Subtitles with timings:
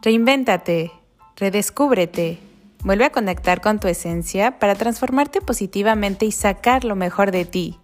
[0.00, 0.92] Reinvéntate,
[1.36, 2.38] redescúbrete,
[2.84, 7.80] vuelve a conectar con tu esencia para transformarte positivamente y sacar lo mejor de ti.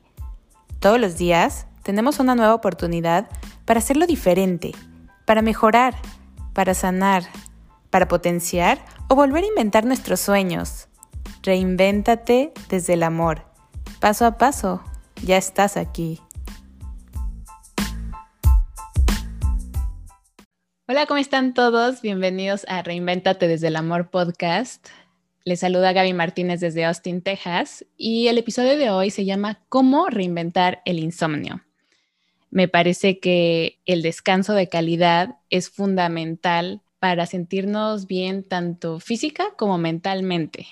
[0.79, 3.29] Todos los días tenemos una nueva oportunidad
[3.65, 4.73] para hacerlo diferente,
[5.25, 5.97] para mejorar,
[6.53, 7.25] para sanar,
[7.91, 8.79] para potenciar
[9.09, 10.89] o volver a inventar nuestros sueños.
[11.43, 13.43] Reinvéntate desde el amor.
[13.99, 14.83] Paso a paso,
[15.23, 16.21] ya estás aquí.
[20.87, 22.03] Hola, ¿cómo están todos?
[22.03, 24.87] Bienvenidos a Reinvéntate desde el Amor podcast.
[25.43, 30.09] Les saluda Gaby Martínez desde Austin, Texas, y el episodio de hoy se llama ¿Cómo
[30.09, 31.63] reinventar el insomnio?
[32.51, 39.79] Me parece que el descanso de calidad es fundamental para sentirnos bien tanto física como
[39.79, 40.67] mentalmente.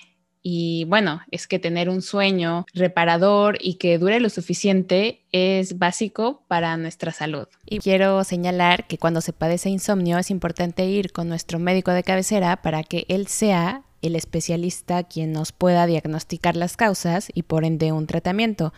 [0.45, 6.43] Y bueno, es que tener un sueño reparador y que dure lo suficiente es básico
[6.49, 7.47] para nuestra salud.
[7.65, 12.03] Y quiero señalar que cuando se padece insomnio es importante ir con nuestro médico de
[12.03, 17.63] cabecera para que él sea el especialista quien nos pueda diagnosticar las causas y por
[17.63, 18.73] ende un tratamiento.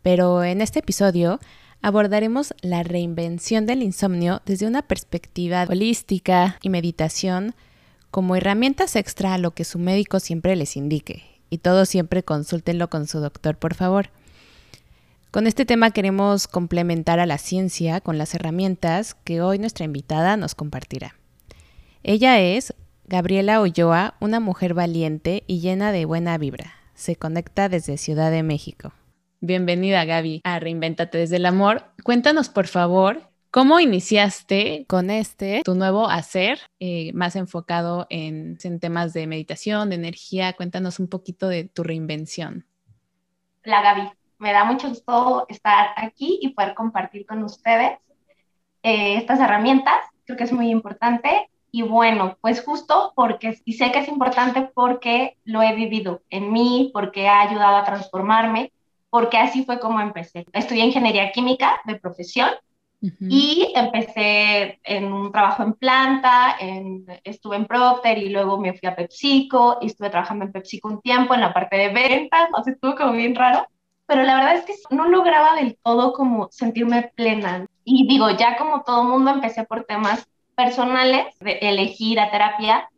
[0.00, 1.38] Pero en este episodio
[1.82, 7.54] abordaremos la reinvención del insomnio desde una perspectiva holística y meditación
[8.14, 11.24] como herramientas extra a lo que su médico siempre les indique.
[11.50, 14.10] Y todo siempre consúltenlo con su doctor, por favor.
[15.32, 20.36] Con este tema queremos complementar a la ciencia con las herramientas que hoy nuestra invitada
[20.36, 21.16] nos compartirá.
[22.04, 22.72] Ella es
[23.04, 26.72] Gabriela Olloa, una mujer valiente y llena de buena vibra.
[26.94, 28.92] Se conecta desde Ciudad de México.
[29.40, 31.86] Bienvenida Gaby a Reinventate desde el Amor.
[32.04, 39.12] Cuéntanos por favor ¿Cómo iniciaste con este, tu nuevo hacer, eh, más enfocado en, temas
[39.12, 40.54] de meditación, de energía?
[40.54, 42.66] Cuéntanos un poquito de tu reinvención.
[43.62, 47.92] La Gaby, me da mucho gusto estar aquí y poder compartir con ustedes
[48.82, 50.04] eh, estas herramientas.
[50.24, 51.48] Creo que es muy importante.
[51.70, 56.52] Y bueno, pues justo porque, y sé que es importante porque lo he vivido en
[56.52, 58.72] mí, porque ha ayudado a transformarme,
[59.10, 60.44] porque así fue como empecé.
[60.52, 62.50] Estudié ingeniería química de profesión
[63.20, 66.56] y empecé en un trabajo en planta,
[67.22, 71.00] estuve en Procter y luego me fui a PepsiCo y estuve trabajando en PepsiCo un
[71.00, 73.66] tiempo en la parte de ventas, o sea, estuvo como bien raro,
[74.06, 77.66] pero la verdad es que no lograba del todo como sentirme plena.
[77.84, 82.88] Y digo, ya como todo mundo empecé por temas personales, de elegir a terapia,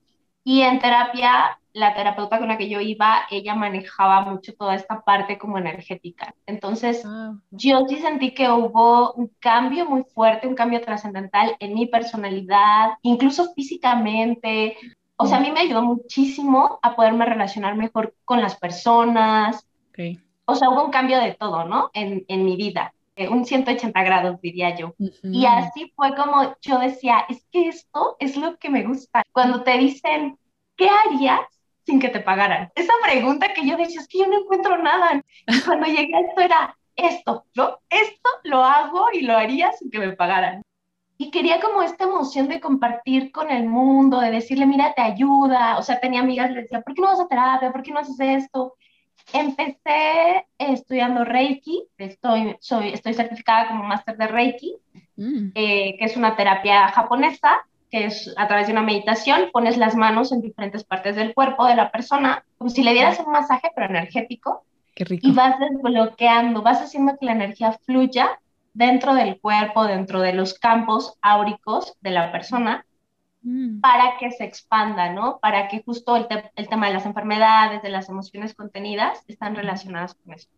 [0.44, 5.02] y en terapia la terapeuta con la que yo iba, ella manejaba mucho toda esta
[5.02, 6.34] parte como energética.
[6.46, 7.34] Entonces, ah.
[7.50, 12.92] yo sí sentí que hubo un cambio muy fuerte, un cambio trascendental en mi personalidad,
[13.02, 14.74] incluso físicamente.
[15.16, 19.68] O sea, a mí me ayudó muchísimo a poderme relacionar mejor con las personas.
[20.46, 21.90] O sea, hubo un cambio de todo, ¿no?
[21.92, 22.94] En, en mi vida.
[23.16, 24.94] Eh, un 180 grados, diría yo.
[25.22, 29.22] Y así fue como yo decía, es que esto es lo que me gusta.
[29.32, 30.38] Cuando te dicen,
[30.74, 31.40] ¿qué harías
[31.86, 32.70] sin que te pagaran?
[32.74, 35.22] Esa pregunta que yo decía, es que yo no encuentro nada.
[35.46, 37.78] Y cuando llegué a esto era esto, ¿no?
[37.88, 40.62] Esto lo hago y lo haría sin que me pagaran.
[41.18, 45.78] Y quería como esta emoción de compartir con el mundo, de decirle, mira, te ayuda.
[45.78, 47.72] O sea, tenía amigas, le decía, ¿por qué no vas a terapia?
[47.72, 48.74] ¿Por qué no haces esto?
[49.32, 54.76] Empecé estudiando Reiki, estoy, soy, estoy certificada como máster de Reiki,
[55.16, 55.48] mm.
[55.54, 59.94] eh, que es una terapia japonesa que es a través de una meditación, pones las
[59.94, 63.70] manos en diferentes partes del cuerpo de la persona, como si le dieras un masaje,
[63.74, 64.64] pero energético.
[64.94, 65.26] Qué rico.
[65.26, 68.38] Y vas desbloqueando, vas haciendo que la energía fluya
[68.74, 72.84] dentro del cuerpo, dentro de los campos áuricos de la persona,
[73.42, 73.80] mm.
[73.80, 75.38] para que se expanda, ¿no?
[75.40, 76.26] Para que justo el,
[76.56, 80.48] el, tema de las enfermedades, de las emociones contenidas, están relacionadas con eso.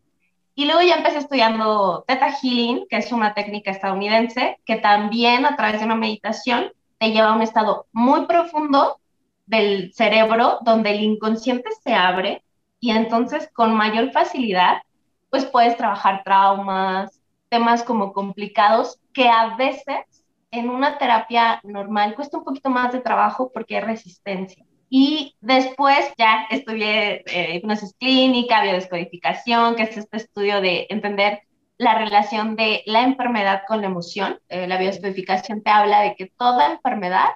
[0.55, 5.55] Y luego ya empecé estudiando Theta Healing, que es una técnica estadounidense, que también a
[5.55, 8.99] través de una meditación te lleva a un estado muy profundo
[9.47, 12.43] del cerebro donde el inconsciente se abre
[12.81, 14.83] y entonces con mayor facilidad
[15.31, 22.39] pues puedes trabajar traumas, temas como complicados que a veces en una terapia normal cuesta
[22.39, 24.65] un poquito más de trabajo porque hay resistencia.
[24.91, 31.43] Y después ya estudié eh, hipnosis clínica, biodescodificación, que es este estudio de entender
[31.79, 34.41] la relación de la enfermedad con la emoción.
[34.49, 37.31] Eh, la biodescodificación te habla de que toda enfermedad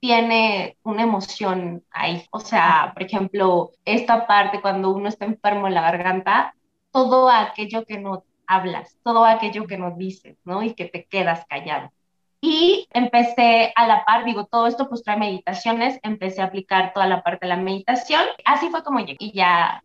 [0.00, 2.26] tiene una emoción ahí.
[2.30, 6.54] O sea, por ejemplo, esta parte cuando uno está enfermo en la garganta,
[6.92, 10.62] todo aquello que no hablas, todo aquello que no dices, ¿no?
[10.62, 11.92] Y que te quedas callado.
[12.40, 17.06] Y empecé a la par, digo, todo esto pues trae meditaciones, empecé a aplicar toda
[17.06, 18.22] la parte de la meditación.
[18.44, 19.84] Así fue como llegué y ya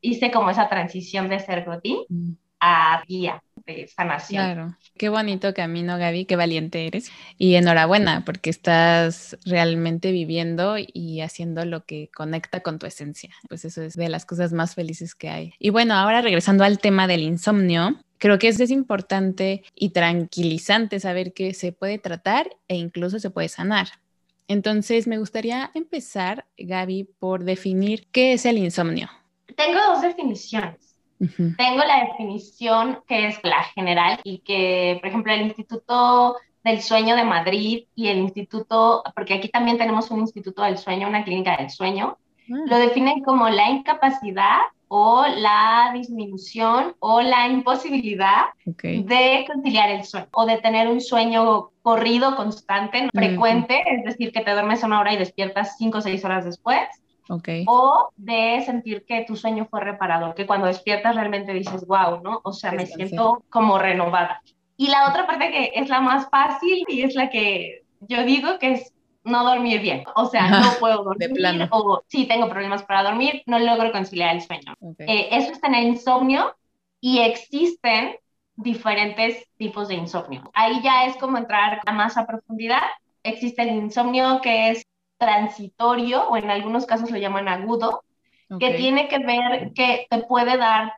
[0.00, 1.66] hice como esa transición de ser
[2.08, 3.42] mm a guía.
[3.66, 4.44] de sanación.
[4.44, 7.10] Claro, qué bonito camino, Gaby, qué valiente eres.
[7.36, 13.30] Y enhorabuena, porque estás realmente viviendo y haciendo lo que conecta con tu esencia.
[13.48, 15.54] Pues eso es de las cosas más felices que hay.
[15.58, 21.00] Y bueno, ahora regresando al tema del insomnio, creo que es, es importante y tranquilizante
[21.00, 23.88] saber que se puede tratar e incluso se puede sanar.
[24.48, 29.10] Entonces, me gustaría empezar, Gaby, por definir qué es el insomnio.
[29.56, 30.85] Tengo dos definiciones.
[31.18, 37.16] Tengo la definición que es la general y que, por ejemplo, el Instituto del Sueño
[37.16, 41.56] de Madrid y el Instituto, porque aquí también tenemos un Instituto del Sueño, una clínica
[41.56, 42.54] del sueño, ah.
[42.66, 44.58] lo definen como la incapacidad
[44.88, 51.70] o la disminución o la imposibilidad de conciliar el sueño o de tener un sueño
[51.82, 56.24] corrido, constante, frecuente, es decir, que te duermes una hora y despiertas cinco o seis
[56.24, 56.80] horas después.
[57.66, 62.40] O de sentir que tu sueño fue reparador, que cuando despiertas realmente dices, wow, ¿no?
[62.44, 64.42] O sea, me siento como renovada.
[64.76, 68.58] Y la otra parte que es la más fácil y es la que yo digo
[68.58, 68.92] que es
[69.24, 70.04] no dormir bien.
[70.14, 71.68] O sea, no puedo dormir.
[71.70, 74.74] O sí, tengo problemas para dormir, no logro conciliar el sueño.
[74.98, 76.54] Eh, eso es tener insomnio
[77.00, 78.16] y existen
[78.56, 80.50] diferentes tipos de insomnio.
[80.54, 82.82] Ahí ya es como entrar a más a profundidad.
[83.22, 84.86] Existe el insomnio que es
[85.18, 88.04] transitorio o en algunos casos lo llaman agudo,
[88.60, 90.92] que tiene que ver que te puede dar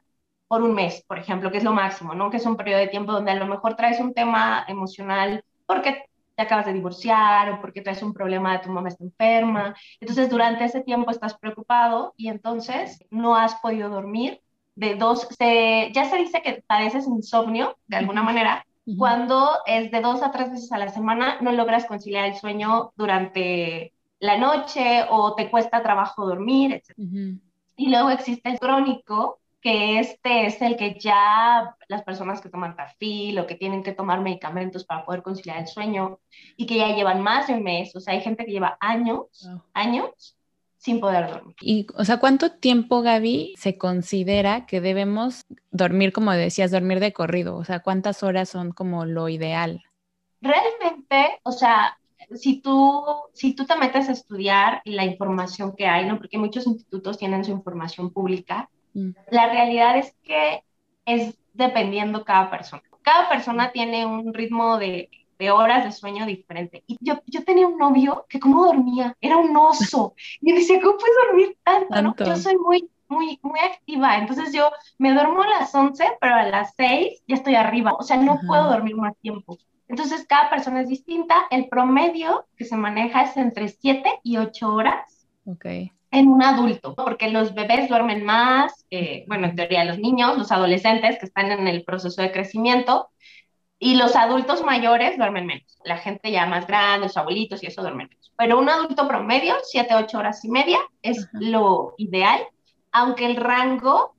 [0.48, 2.30] por un mes, por ejemplo, que es lo máximo, ¿no?
[2.30, 6.04] Que es un periodo de tiempo donde a lo mejor traes un tema emocional porque
[6.34, 9.74] te acabas de divorciar o porque traes un problema de tu mamá está enferma.
[10.00, 14.40] Entonces, durante ese tiempo estás preocupado y entonces no has podido dormir.
[14.74, 18.64] De dos, se, ya se dice que padeces insomnio de alguna manera
[18.96, 22.92] cuando es de dos a tres veces a la semana no logras conciliar el sueño
[22.96, 27.38] durante la noche o te cuesta trabajo dormir, etc.
[27.76, 32.76] Y luego existe el crónico, que este es el que ya las personas que toman
[32.76, 36.20] tafil o que tienen que tomar medicamentos para poder conciliar el sueño
[36.56, 39.48] y que ya llevan más de un mes, o sea, hay gente que lleva años,
[39.72, 40.36] años
[40.76, 41.56] sin poder dormir.
[41.60, 47.12] Y, o sea, ¿cuánto tiempo, Gaby, se considera que debemos dormir, como decías, dormir de
[47.12, 47.56] corrido?
[47.56, 49.82] O sea, ¿cuántas horas son como lo ideal?
[50.40, 51.98] Realmente, o sea,
[52.34, 56.18] si tú, si tú te metes a estudiar la información que hay, ¿no?
[56.18, 59.10] Porque muchos institutos tienen su información pública, Mm.
[59.30, 60.64] La realidad es que
[61.06, 62.82] es dependiendo cada persona.
[63.02, 65.08] Cada persona tiene un ritmo de,
[65.52, 66.82] horas de sueño diferente.
[66.86, 70.14] Y yo, yo tenía un novio que cómo dormía, era un oso.
[70.40, 72.24] Y me decía, ¿cómo puedes dormir tanto?
[72.24, 74.18] Yo soy muy, muy, muy activa.
[74.18, 77.94] Entonces yo me duermo a las 11, pero a las 6 ya estoy arriba.
[77.94, 79.58] O sea, no puedo dormir más tiempo.
[79.88, 81.46] Entonces cada persona es distinta.
[81.50, 85.26] El promedio que se maneja es entre 7 y 8 horas.
[85.46, 90.38] Okay en un adulto, porque los bebés duermen más, eh, bueno, en teoría los niños,
[90.38, 93.10] los adolescentes que están en el proceso de crecimiento,
[93.78, 95.78] y los adultos mayores duermen menos.
[95.84, 98.32] La gente ya más grande, los abuelitos y eso duermen menos.
[98.36, 102.40] Pero un adulto promedio, 7, 8 horas y media, es lo ideal,
[102.90, 104.14] aunque el rango,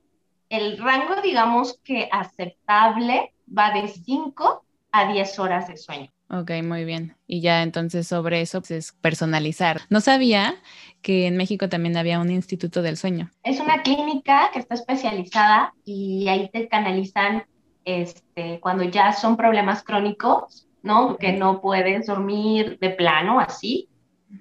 [0.49, 6.11] el rango digamos que aceptable va de 5 a 10 horas de sueño.
[6.31, 7.15] Ok, muy bien.
[7.25, 9.81] Y ya entonces sobre eso pues, es personalizar.
[9.89, 10.55] No sabía
[11.01, 13.31] que en México también había un instituto del sueño.
[13.43, 17.45] Es una clínica que está especializada y ahí te canalizan
[17.83, 21.17] este, cuando ya son problemas crónicos, ¿no?
[21.17, 23.89] Que no puedes dormir de plano así.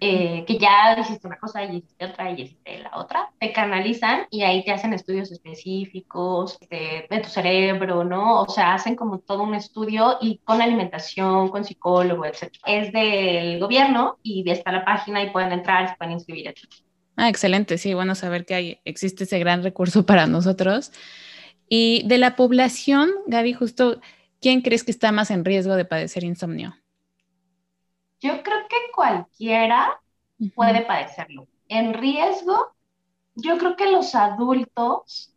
[0.01, 4.27] Eh, que ya hiciste una cosa y hiciste otra y hiciste la otra, te canalizan
[4.31, 8.43] y ahí te hacen estudios específicos de, de, tu cerebro, ¿no?
[8.43, 12.53] O sea, hacen como todo un estudio y con alimentación, con psicólogo, etc.
[12.67, 16.55] Es del gobierno y está la página y pueden entrar, se pueden inscribir.
[17.17, 20.93] Ah, excelente, sí, bueno saber que hay, existe ese gran recurso para nosotros.
[21.69, 24.01] Y de la población, Gaby, justo,
[24.41, 26.77] ¿quién crees que está más en riesgo de padecer insomnio?
[28.21, 30.01] Yo creo que cualquiera
[30.55, 31.47] puede padecerlo.
[31.69, 32.75] En riesgo,
[33.35, 35.35] yo creo que los adultos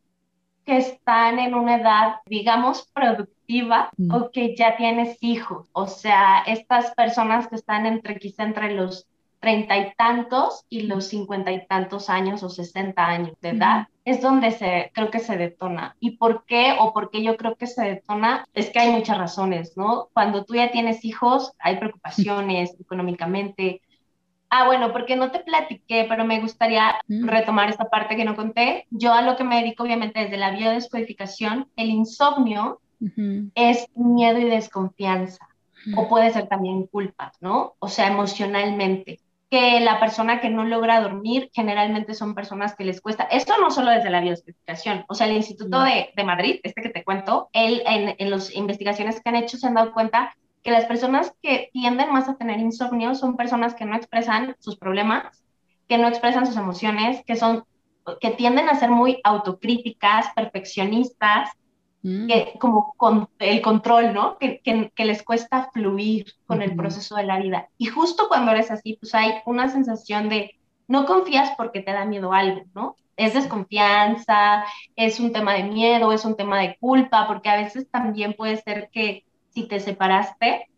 [0.66, 6.94] que están en una edad, digamos, productiva o que ya tienes hijos, o sea, estas
[6.96, 9.08] personas que están entre quizá entre los
[9.40, 14.22] treinta y tantos y los cincuenta y tantos años o sesenta años de edad, es
[14.22, 15.96] donde se, creo que se detona.
[16.00, 16.76] ¿Y por qué?
[16.80, 20.10] O por qué yo creo que se detona, es que hay muchas razones, ¿no?
[20.14, 23.82] Cuando tú ya tienes hijos, hay preocupaciones económicamente.
[24.50, 28.86] Ah, bueno, porque no te platiqué, pero me gustaría retomar esta parte que no conté.
[28.90, 32.82] Yo a lo que me dedico, obviamente, desde la biodescodificación, el insomnio
[33.56, 35.48] es miedo y desconfianza,
[35.96, 37.76] o puede ser también culpa, ¿no?
[37.80, 43.02] O sea, emocionalmente que la persona que no logra dormir generalmente son personas que les
[43.02, 43.26] cuesta.
[43.26, 46.90] Esto no solo desde la bioespecificación, o sea, el Instituto de, de, Madrid, este que
[46.90, 50.72] te cuento, él en, en las investigaciones que han hecho se han dado cuenta que
[50.72, 55.44] las personas que tienden más a tener insomnio son personas que no expresan sus problemas,
[55.90, 57.66] que no expresan sus emociones, que son
[58.22, 61.52] que tienden a ser muy autocríticas, perfeccionistas,
[62.04, 62.28] mm.
[62.28, 64.38] que, como con el control, ¿no?
[64.38, 67.70] Que, que, que les cuesta fluir con el proceso de la vida.
[67.78, 72.06] Y justo cuando eres así, pues hay una sensación de no confías porque te da
[72.06, 72.96] miedo algo, ¿no?
[73.16, 74.66] Es desconfianza,
[74.96, 78.58] es un tema de miedo, es un tema de culpa, porque a veces también puede
[78.58, 80.70] ser que si te separaste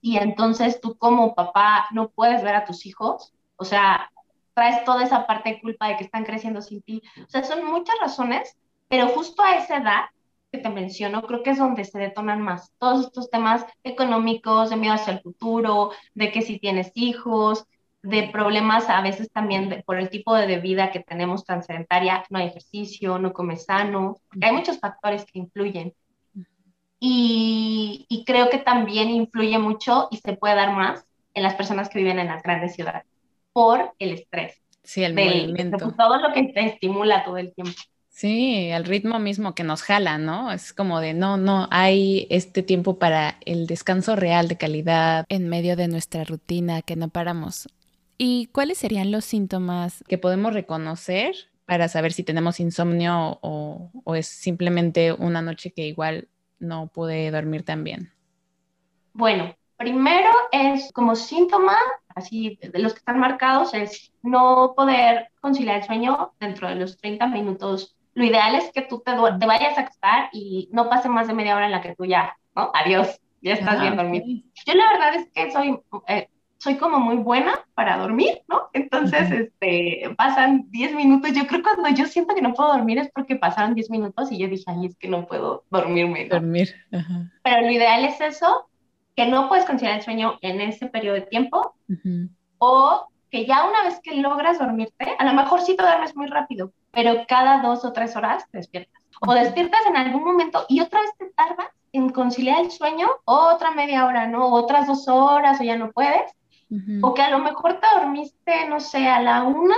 [0.00, 4.10] y entonces tú como papá no puedes ver a tus hijos, o sea,
[4.54, 7.02] traes toda esa parte de culpa de que están creciendo sin ti.
[7.26, 8.56] O sea, son muchas razones,
[8.88, 10.04] pero justo a esa edad
[10.50, 14.76] que te menciono, creo que es donde se detonan más todos estos temas económicos, de
[14.76, 17.66] miedo hacia el futuro, de que si tienes hijos,
[18.02, 22.38] de problemas a veces también por el tipo de vida que tenemos tan sedentaria, no
[22.38, 25.92] hay ejercicio, no comes sano, hay muchos factores que influyen.
[27.00, 31.88] Y, y, creo que también influye mucho y se puede dar más en las personas
[31.88, 33.04] que viven en las grandes ciudades
[33.52, 34.60] por el estrés.
[34.82, 35.92] Sí, el movimiento.
[35.96, 37.78] todo lo que te estimula todo el tiempo.
[38.18, 40.50] Sí, el ritmo mismo que nos jala, ¿no?
[40.50, 45.48] Es como de, no, no, hay este tiempo para el descanso real de calidad en
[45.48, 47.68] medio de nuestra rutina que no paramos.
[48.16, 54.14] ¿Y cuáles serían los síntomas que podemos reconocer para saber si tenemos insomnio o, o
[54.16, 56.26] es simplemente una noche que igual
[56.58, 58.12] no pude dormir tan bien?
[59.12, 61.78] Bueno, primero es como síntoma,
[62.16, 66.96] así de los que están marcados, es no poder conciliar el sueño dentro de los
[66.96, 67.94] 30 minutos.
[68.18, 71.34] Lo ideal es que tú te, te vayas a acostar y no pase más de
[71.34, 72.72] media hora en la que tú ya, ¿no?
[72.74, 74.26] Adiós, ya estás bien dormido.
[74.66, 78.70] Yo la verdad es que soy eh, soy como muy buena para dormir, ¿no?
[78.72, 81.32] Entonces, este, pasan 10 minutos.
[81.32, 84.32] Yo creo que cuando yo siento que no puedo dormir es porque pasaron 10 minutos
[84.32, 86.26] y yo dije, ay, es que no puedo dormirme.
[86.26, 86.74] Dormir.
[86.90, 88.68] Pero lo ideal es eso,
[89.14, 91.76] que no puedes conciliar el sueño en ese periodo de tiempo
[92.58, 96.26] o que ya una vez que logras dormirte, a lo mejor sí te duermes muy
[96.26, 99.00] rápido, pero cada dos o tres horas te despiertas.
[99.20, 103.70] O despiertas en algún momento y otra vez te tardas en conciliar el sueño, otra
[103.70, 104.48] media hora, ¿no?
[104.48, 106.32] Otras dos horas o ya no puedes.
[107.02, 109.76] O que a lo mejor te dormiste, no sé, a la una,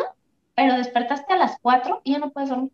[0.54, 2.72] pero despertaste a las cuatro y ya no puedes dormir.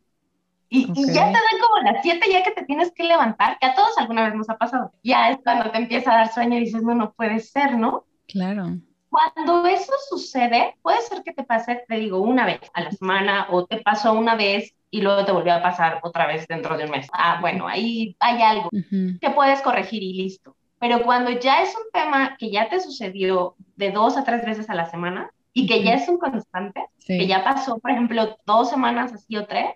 [0.68, 3.74] Y, ya te dan como las siete ya que te tienes que levantar, que a
[3.74, 4.92] todos alguna vez nos ha pasado.
[5.02, 8.04] Ya es cuando te empieza a dar sueño y dices, no, no puede ser, ¿no?
[8.28, 8.78] Claro.
[9.16, 13.46] Cuando eso sucede, puede ser que te pase, te digo, una vez a la semana
[13.50, 16.84] o te pasó una vez y luego te volvió a pasar otra vez dentro de
[16.84, 17.08] un mes.
[17.14, 20.54] Ah, bueno, ahí hay algo que puedes corregir y listo.
[20.78, 24.68] Pero cuando ya es un tema que ya te sucedió de dos a tres veces
[24.68, 28.68] a la semana y que ya es un constante, que ya pasó, por ejemplo, dos
[28.68, 29.70] semanas así o tres,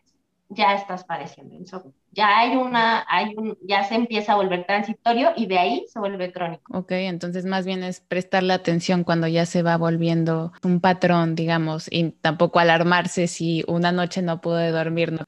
[0.50, 1.94] ya estás padeciendo insomnio.
[2.10, 6.00] Ya hay una, hay un, ya se empieza a volver transitorio y de ahí se
[6.00, 6.76] vuelve crónico.
[6.76, 11.86] Ok, entonces más bien es prestarle atención cuando ya se va volviendo un patrón, digamos,
[11.90, 15.12] y tampoco alarmarse si una noche no pude dormir.
[15.12, 15.20] ¿no?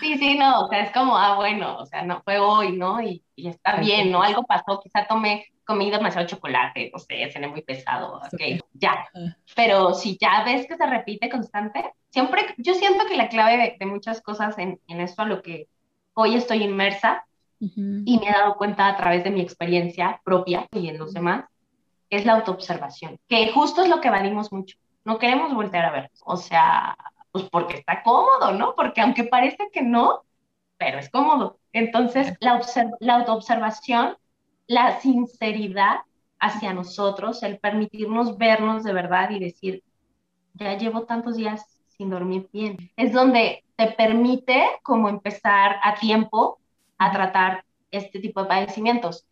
[0.00, 3.02] Sí, sí, no, o sea, es como, ah, bueno, o sea, no fue hoy, ¿no?
[3.02, 4.22] Y, y está bien, ¿no?
[4.22, 9.08] Algo pasó, quizá tomé, comí demasiado chocolate, no sé, cené muy pesado, ok, ya.
[9.56, 13.86] Pero si ya ves que se repite constante, siempre, yo siento que la clave de,
[13.86, 15.68] muchas cosas en, en, esto a lo que
[16.14, 17.24] hoy estoy inmersa
[17.60, 21.44] y me he dado cuenta a través de mi experiencia propia y en los demás,
[22.08, 24.78] es la autoobservación, que justo es lo que valimos mucho.
[25.04, 26.96] No queremos voltear a ver, o sea,
[27.32, 28.74] pues porque está cómodo, ¿no?
[28.74, 30.22] Porque aunque parece que no,
[30.76, 31.58] pero es cómodo.
[31.72, 32.60] Entonces, la,
[33.00, 34.16] la autoobservación,
[34.66, 36.00] la sinceridad
[36.38, 39.82] hacia nosotros, el permitirnos vernos de verdad y decir,
[40.54, 46.58] ya llevo tantos días sin dormir bien, es donde te permite como empezar a tiempo
[46.96, 49.26] a tratar este tipo de padecimientos.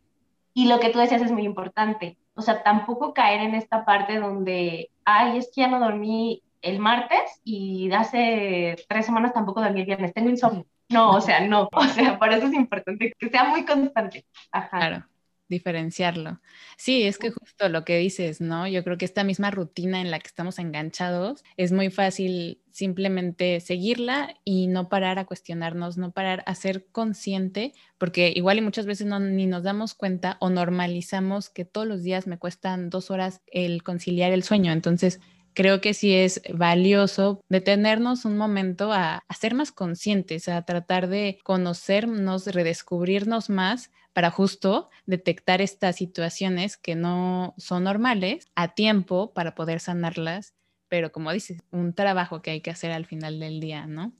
[0.52, 4.18] Y lo que tú decías es muy importante, o sea, tampoco caer en esta parte
[4.18, 9.80] donde, ay, es que ya no dormí el martes y hace tres semanas tampoco dormí
[9.80, 10.66] el viernes, tengo insomnio.
[10.88, 14.25] No, o sea, no, o sea, por eso es importante que sea muy constante.
[14.52, 14.78] Ajá.
[14.78, 15.04] Claro,
[15.48, 16.40] diferenciarlo.
[16.76, 18.66] Sí, es que justo lo que dices, ¿no?
[18.66, 23.60] Yo creo que esta misma rutina en la que estamos enganchados es muy fácil simplemente
[23.60, 28.86] seguirla y no parar a cuestionarnos, no parar a ser consciente, porque igual y muchas
[28.86, 33.10] veces no, ni nos damos cuenta o normalizamos que todos los días me cuestan dos
[33.10, 34.72] horas el conciliar el sueño.
[34.72, 35.20] Entonces,
[35.56, 41.38] creo que sí es valioso detenernos un momento a, ser más conscientes, a tratar de
[41.42, 49.54] conocernos, redescubrirnos más para justo detectar estas situaciones que no son normales a tiempo para
[49.54, 50.54] poder sanarlas,
[50.88, 54.14] pero como dices, un trabajo que hay que hacer al final del día, ¿no?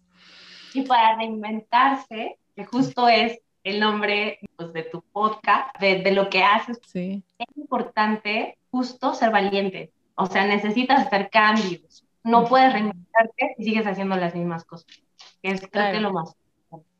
[0.75, 6.29] Y para reinventarse, que justo es el nombre pues, de tu podcast, de, de lo
[6.29, 7.25] que haces, sí.
[7.39, 9.93] es importante justo ser valiente.
[10.15, 12.05] O sea, necesitas hacer cambios.
[12.23, 14.89] No puedes reinventarte si sigues haciendo las mismas cosas.
[15.41, 16.37] Es creo que lo más.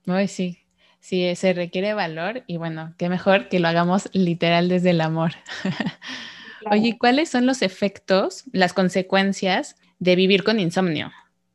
[0.07, 0.66] Ay, sí,
[1.01, 5.33] sí, se requiere valor y bueno, qué mejor que lo hagamos literal desde el amor.
[6.71, 11.13] Oye, ¿cuáles son los efectos, las consecuencias de vivir con insomnio?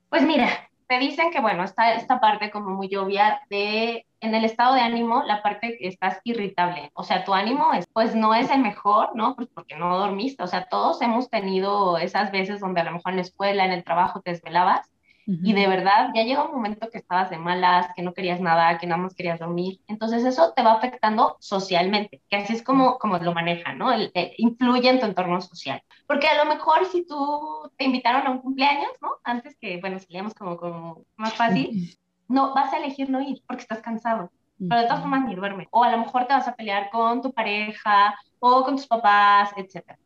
[0.09, 4.43] Pues mira, te dicen que, bueno, está esta parte como muy obvia de, en el
[4.43, 8.35] estado de ánimo, la parte que estás irritable, o sea, tu ánimo es, pues no
[8.35, 9.35] es el mejor, ¿no?
[9.35, 13.11] Pues porque no dormiste, o sea, todos hemos tenido esas veces donde a lo mejor
[13.11, 14.90] en la escuela, en el trabajo te desvelabas
[15.25, 18.77] y de verdad, ya llega un momento que estabas de malas, que no querías nada,
[18.77, 19.79] que nada más querías dormir.
[19.87, 23.91] Entonces eso te va afectando socialmente, que así es como, como lo manejan, ¿no?
[23.91, 25.81] El, influye en tu entorno social.
[26.07, 29.09] Porque a lo mejor si tú te invitaron a un cumpleaños, ¿no?
[29.23, 31.97] Antes que, bueno, salíamos como, como más fácil,
[32.27, 34.31] no, vas a elegir no ir porque estás cansado.
[34.57, 35.67] Pero de todas formas ni duerme.
[35.71, 39.51] O a lo mejor te vas a pelear con tu pareja o con tus papás,
[39.57, 39.97] etc.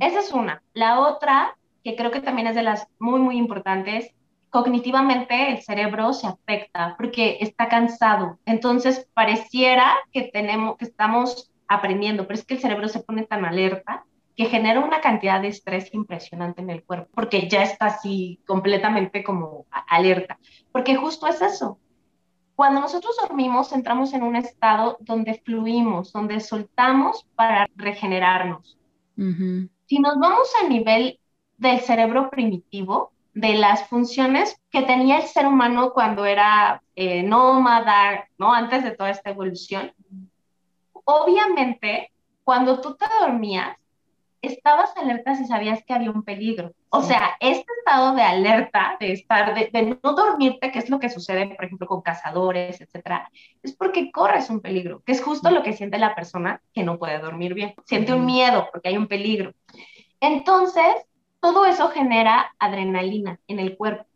[0.00, 0.60] Esa es una.
[0.74, 4.12] La otra, que creo que también es de las muy, muy importantes,
[4.56, 8.38] cognitivamente el cerebro se afecta porque está cansado.
[8.46, 13.44] Entonces pareciera que tenemos, que estamos aprendiendo, pero es que el cerebro se pone tan
[13.44, 18.40] alerta que genera una cantidad de estrés impresionante en el cuerpo, porque ya está así
[18.46, 20.38] completamente como alerta.
[20.72, 21.78] Porque justo es eso.
[22.54, 28.78] Cuando nosotros dormimos, entramos en un estado donde fluimos, donde soltamos para regenerarnos.
[29.84, 31.20] Si nos vamos al nivel
[31.58, 38.26] del cerebro primitivo, de las funciones que tenía el ser humano cuando era eh, nómada,
[38.38, 38.54] ¿no?
[38.54, 39.92] Antes de toda esta evolución.
[41.04, 42.12] Obviamente,
[42.44, 43.76] cuando tú te dormías,
[44.40, 46.72] estabas alerta si sabías que había un peligro.
[46.88, 51.10] O sea, este estado de alerta, de estar, de, no dormirte, que es lo que
[51.10, 53.30] sucede, por ejemplo, con cazadores, etcétera,
[53.62, 56.98] es porque corres un peligro, que es justo lo que siente la persona que no
[56.98, 57.74] puede dormir bien.
[57.84, 59.52] Siente un miedo porque hay un peligro.
[60.20, 60.94] Entonces,
[61.40, 64.06] todo eso genera adrenalina en el cuerpo.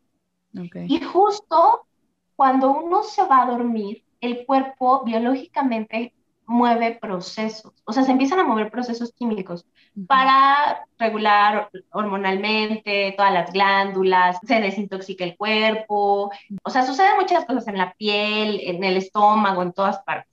[0.89, 1.87] Y justo
[2.35, 6.15] cuando uno se va a dormir, el cuerpo biológicamente
[6.51, 9.65] mueve procesos, o sea, se empiezan a mover procesos químicos
[10.09, 16.33] para regular hormonalmente todas las glándulas, se desintoxica el cuerpo,
[16.65, 20.30] o sea, suceden muchas cosas en la piel, en el estómago, en todas partes.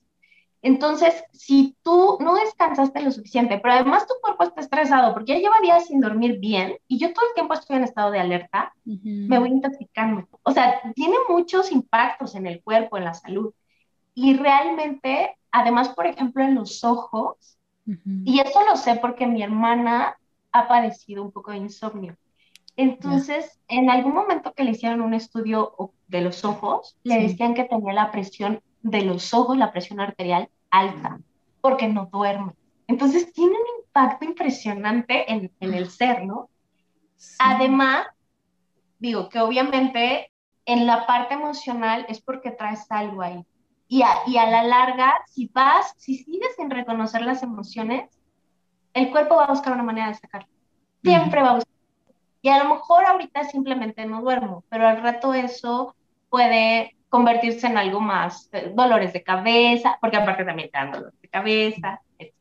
[0.68, 5.40] Entonces, si tú no descansaste lo suficiente, pero además tu cuerpo está estresado porque ya
[5.40, 8.74] lleva días sin dormir bien y yo todo el tiempo estoy en estado de alerta,
[8.84, 10.28] me voy intoxicando.
[10.44, 13.54] O sea, tiene muchos impactos en el cuerpo, en la salud.
[14.14, 17.58] Y realmente, además, por ejemplo, en los ojos,
[18.26, 20.18] y eso lo sé porque mi hermana
[20.52, 22.18] ha padecido un poco de insomnio.
[22.76, 27.64] Entonces, en algún momento que le hicieron un estudio de los ojos, le decían que
[27.64, 31.20] tenía la presión de los ojos, la presión arterial alta,
[31.62, 32.54] porque no duerme.
[32.88, 36.50] Entonces tiene un impacto impresionante en, el ser, ¿no?
[37.40, 38.08] Además,
[39.00, 40.32] digo que obviamente
[40.66, 43.46] en la parte emocional es porque traes algo ahí.
[43.90, 48.10] Y a, y a la larga, si vas, si sigues sin reconocer las emociones,
[48.94, 50.50] el cuerpo va a buscar una manera de sacarlo.
[51.04, 51.74] Siempre va a buscar.
[52.42, 55.96] Y a lo mejor ahorita simplemente no duermo, pero al rato eso
[56.30, 61.22] puede convertirse en algo más, eh, dolores de cabeza, porque aparte también te dan dolores
[61.22, 62.34] de cabeza, etc.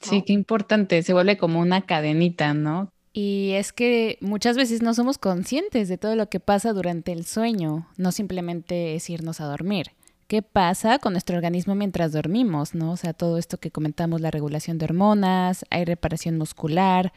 [0.00, 2.90] Sí, qué importante, se vuelve como una cadenita, ¿no?
[3.12, 7.24] Y es que muchas veces no somos conscientes de todo lo que pasa durante el
[7.24, 9.92] sueño, no simplemente es irnos a dormir.
[10.28, 12.92] ¿Qué pasa con nuestro organismo mientras dormimos, no?
[12.92, 17.12] O sea, todo esto que comentamos, la regulación de hormonas, hay reparación muscular.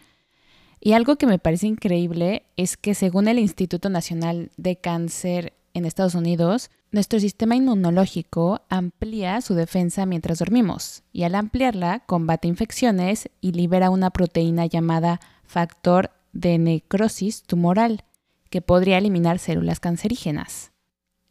[0.80, 5.86] Y algo que me parece increíble es que según el Instituto Nacional de Cáncer en
[5.86, 13.30] Estados Unidos, nuestro sistema inmunológico amplía su defensa mientras dormimos y al ampliarla combate infecciones
[13.40, 18.04] y libera una proteína llamada factor de necrosis tumoral
[18.50, 20.72] que podría eliminar células cancerígenas.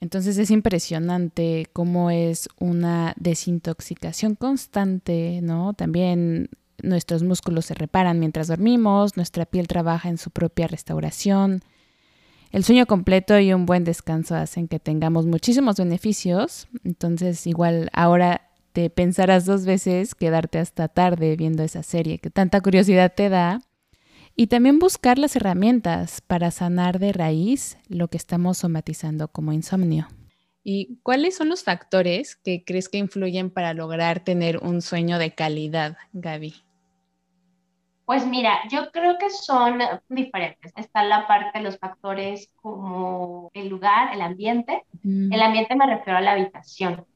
[0.01, 5.75] Entonces es impresionante cómo es una desintoxicación constante, ¿no?
[5.75, 6.49] También
[6.83, 11.63] nuestros músculos se reparan mientras dormimos, nuestra piel trabaja en su propia restauración,
[12.51, 16.69] el sueño completo y un buen descanso hacen que tengamos muchísimos beneficios.
[16.85, 22.61] Entonces, igual ahora te pensarás dos veces quedarte hasta tarde viendo esa serie que tanta
[22.61, 23.61] curiosidad te da.
[24.37, 30.09] Y también buscar las herramientas para sanar de raíz lo que estamos somatizando como insomnio.
[30.63, 35.35] ¿Y cuáles son los factores que crees que influyen para lograr tener un sueño de
[35.35, 36.55] calidad, Gaby?
[38.11, 40.73] Pues mira, yo creo que son diferentes.
[40.75, 44.83] Está la parte de los factores como el lugar, el ambiente.
[45.05, 47.07] El ambiente me refiero a la habitación.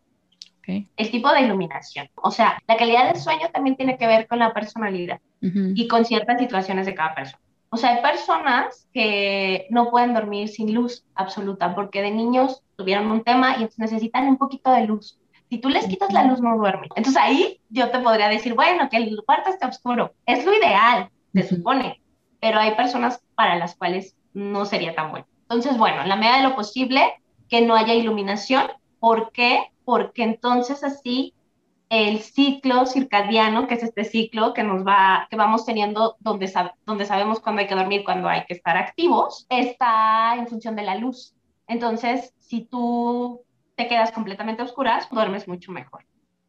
[0.68, 2.08] El tipo de iluminación.
[2.14, 6.04] O sea, la calidad del sueño también tiene que ver con la personalidad y con
[6.04, 7.42] ciertas situaciones de cada persona.
[7.70, 13.10] O sea, hay personas que no pueden dormir sin luz absoluta porque de niños tuvieron
[13.10, 15.18] un tema y necesitan un poquito de luz.
[15.54, 16.90] Si tú les quitas la luz, no duermen.
[16.96, 20.12] Entonces ahí yo te podría decir, bueno, que el cuarto esté oscuro.
[20.26, 22.02] Es lo ideal, se supone,
[22.40, 25.28] pero hay personas para las cuales no sería tan bueno.
[25.42, 28.64] Entonces, bueno, en la medida de lo posible, que no haya iluminación.
[28.98, 29.70] ¿Por qué?
[29.84, 31.34] Porque entonces así
[31.88, 36.52] el ciclo circadiano, que es este ciclo que nos va, que vamos teniendo donde,
[36.84, 40.82] donde sabemos cuándo hay que dormir, cuándo hay que estar activos, está en función de
[40.82, 41.32] la luz.
[41.68, 43.43] Entonces, si tú
[43.74, 46.04] te quedas completamente a oscuras, duermes mucho mejor.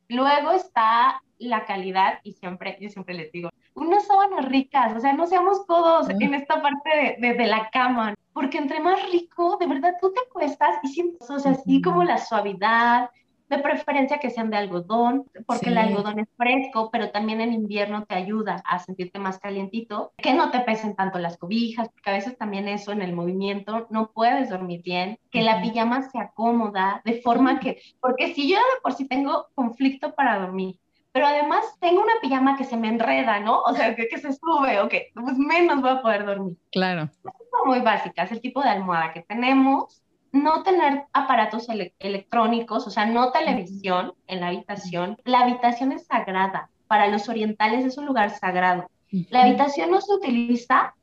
[0.08, 5.14] Luego está la calidad, y siempre, yo siempre les digo, unas sábanas ricas, o sea,
[5.14, 9.68] no seamos codos en esta parte de, de, la cama, porque entre más rico, de
[9.68, 13.10] verdad, tú te cuestas y sientes, o sea, así como la suavidad,
[13.48, 18.06] de preferencia que sean de algodón, porque el algodón es fresco, pero también en invierno
[18.06, 22.14] te ayuda a sentirte más calientito, que no te pesen tanto las cobijas, porque a
[22.14, 27.02] veces también eso en el movimiento no puedes dormir bien, que la pijama se acomoda
[27.06, 30.80] de forma que, porque si yo de por sí tengo conflicto para dormir,
[31.12, 33.62] pero además tengo una pijama que se me enreda, ¿no?
[33.62, 36.58] O sea, que, que se sube o que pues menos voy a poder dormir.
[36.74, 37.10] Claro.
[37.24, 40.04] Son muy básicas, el tipo de almohada que tenemos,
[40.36, 41.68] no tener aparatos
[42.00, 45.18] electrónicos, o sea, no televisión en la habitación.
[45.24, 46.70] La habitación es sagrada.
[46.88, 48.90] Para los orientales es un lugar sagrado.
[49.30, 50.94] La habitación no se utiliza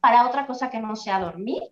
[0.00, 1.62] para otra cosa que no sea dormir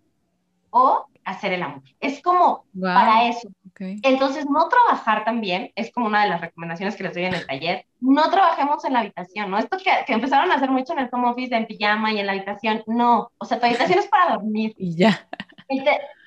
[0.71, 1.83] o hacer el amor.
[2.01, 3.47] Es como para eso.
[3.79, 7.47] Entonces, no trabajar también es como una de las recomendaciones que les doy en el
[7.47, 7.85] taller.
[8.01, 9.57] No trabajemos en la habitación, ¿no?
[9.57, 12.25] Esto que, que empezaron a hacer mucho en el home office, en pijama y en
[12.25, 13.31] la habitación, no.
[13.37, 14.75] O sea, tu habitación es para dormir.
[14.77, 15.27] Y ya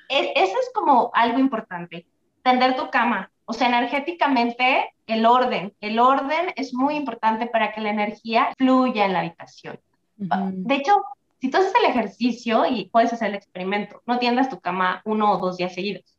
[0.09, 2.05] eso es como algo importante,
[2.43, 3.31] tender tu cama.
[3.45, 5.73] O sea, energéticamente, el orden.
[5.81, 9.79] El orden es muy importante para que la energía fluya en la habitación.
[10.17, 11.01] De hecho,
[11.39, 15.31] si tú haces el ejercicio y puedes hacer el experimento, no tiendas tu cama uno
[15.31, 16.17] o dos días seguidos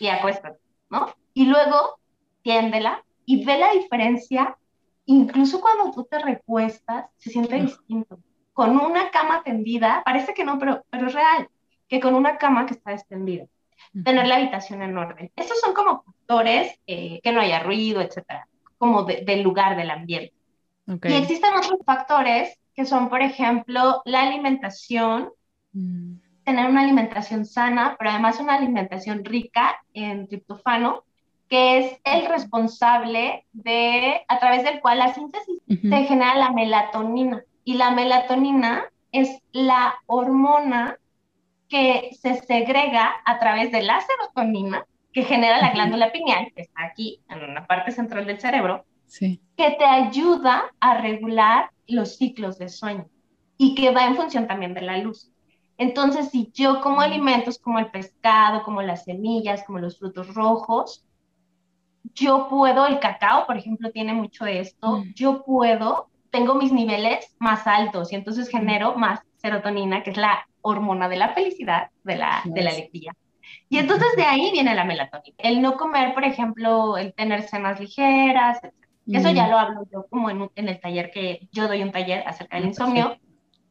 [0.00, 1.14] y acuéstate, ¿no?
[1.34, 1.98] Y luego
[2.42, 4.56] tiéndela y ve la diferencia,
[5.04, 8.18] incluso cuando tú te recuestas, se siente distinto.
[8.54, 11.48] Con una cama tendida, parece que no, pero, pero es real
[11.92, 13.44] que con una cama que está extendida.
[14.02, 15.30] Tener la habitación en orden.
[15.36, 20.32] Estos son como factores, eh, que no haya ruido, etcétera, como del lugar, del ambiente.
[20.86, 25.32] Y existen otros factores que son, por ejemplo, la alimentación,
[25.74, 26.14] mm.
[26.44, 31.04] tener una alimentación sana, pero además una alimentación rica en triptofano,
[31.50, 37.44] que es el responsable de, a través del cual la síntesis se genera la melatonina.
[37.64, 40.96] Y la melatonina es la hormona
[41.72, 46.84] que se segrega a través de la serotonina que genera la glándula pineal, que está
[46.84, 48.84] aquí en una parte central del cerebro,
[49.18, 53.06] que te ayuda a regular los ciclos de sueño
[53.56, 55.32] y que va en función también de la luz.
[55.78, 61.06] Entonces, si yo como alimentos como el pescado, como las semillas, como los frutos rojos,
[62.12, 65.14] yo puedo, el cacao, por ejemplo, tiene mucho de esto, mm.
[65.14, 70.46] yo puedo, tengo mis niveles más altos y entonces genero más serotonina, que es la
[70.62, 73.12] hormona de la felicidad, de la, de la alegría.
[73.68, 75.36] Y entonces de ahí viene la melatonina.
[75.38, 78.60] El no comer, por ejemplo, el tener cenas ligeras,
[79.06, 79.50] eso ya mm.
[79.50, 82.66] lo hablo yo como en, en, el taller que yo doy un taller acerca del
[82.66, 83.18] insomnio.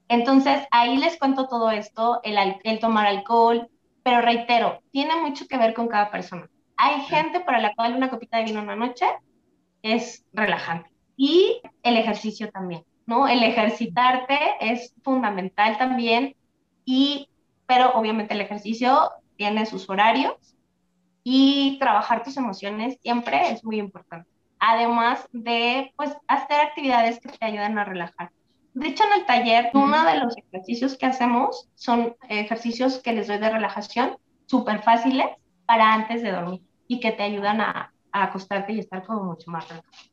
[0.09, 3.69] Entonces ahí les cuento todo esto, el, el tomar alcohol,
[4.03, 6.49] pero reitero, tiene mucho que ver con cada persona.
[6.75, 9.05] Hay gente para la cual una copita de vino en la noche
[9.83, 13.27] es relajante y el ejercicio también, ¿no?
[13.27, 16.35] El ejercitarte es fundamental también
[16.85, 17.29] y,
[17.65, 20.55] pero obviamente el ejercicio tiene sus horarios
[21.23, 24.29] y trabajar tus emociones siempre es muy importante.
[24.59, 28.31] Además de, pues, hacer actividades que te ayuden a relajar.
[28.73, 33.27] De hecho, en el taller, uno de los ejercicios que hacemos son ejercicios que les
[33.27, 35.27] doy de relajación, súper fáciles
[35.65, 39.49] para antes de dormir y que te ayudan a, a acostarte y estar como mucho
[39.51, 40.10] más relajado.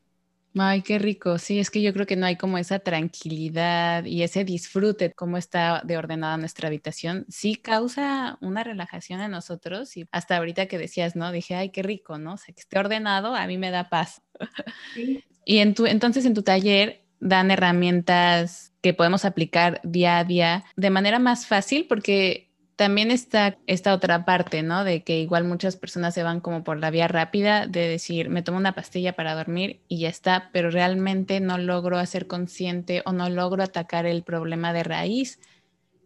[0.60, 1.38] Ay, qué rico.
[1.38, 5.36] Sí, es que yo creo que no hay como esa tranquilidad y ese disfrute, cómo
[5.36, 7.26] está de ordenada nuestra habitación.
[7.28, 11.32] Sí causa una relajación en nosotros y hasta ahorita que decías, ¿no?
[11.32, 12.34] Dije, ay, qué rico, ¿no?
[12.34, 14.22] O sea, que esté ordenado, a mí me da paz.
[14.94, 15.24] Sí.
[15.44, 20.64] y en tu, entonces en tu taller dan herramientas que podemos aplicar día a día
[20.76, 22.47] de manera más fácil porque
[22.78, 24.84] también está esta otra parte, ¿no?
[24.84, 28.42] De que igual muchas personas se van como por la vía rápida de decir, me
[28.42, 33.10] tomo una pastilla para dormir y ya está, pero realmente no logro hacer consciente o
[33.12, 35.40] no logro atacar el problema de raíz,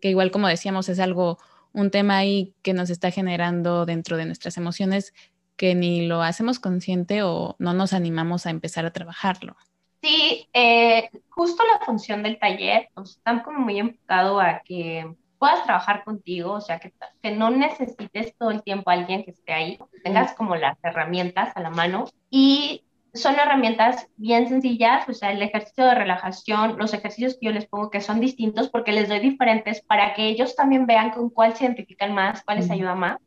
[0.00, 1.36] que igual como decíamos es algo,
[1.74, 5.12] un tema ahí que nos está generando dentro de nuestras emociones
[5.56, 9.56] que ni lo hacemos consciente o no nos animamos a empezar a trabajarlo.
[10.00, 15.64] Sí, eh, justo la función del taller, pues, están como muy enfocado a que puedas
[15.64, 19.52] trabajar contigo, o sea, que, que no necesites todo el tiempo a alguien que esté
[19.52, 25.32] ahí, tengas como las herramientas a la mano y son herramientas bien sencillas, o sea,
[25.32, 29.08] el ejercicio de relajación, los ejercicios que yo les pongo que son distintos porque les
[29.08, 32.94] doy diferentes para que ellos también vean con cuál se identifican más, cuál les ayuda
[32.94, 33.18] más.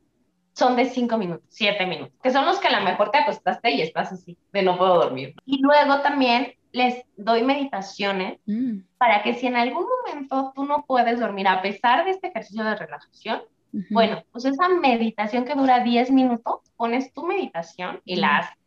[0.53, 3.71] Son de cinco minutos, siete minutos, que son los que a lo mejor te acostaste
[3.71, 5.35] y estás así, de no puedo dormir.
[5.45, 8.79] Y luego también les doy meditaciones mm.
[8.97, 12.63] para que si en algún momento tú no puedes dormir a pesar de este ejercicio
[12.65, 13.41] de relajación,
[13.89, 18.57] bueno, pues esa meditación que dura 10 minutos, pones tu meditación y la haces.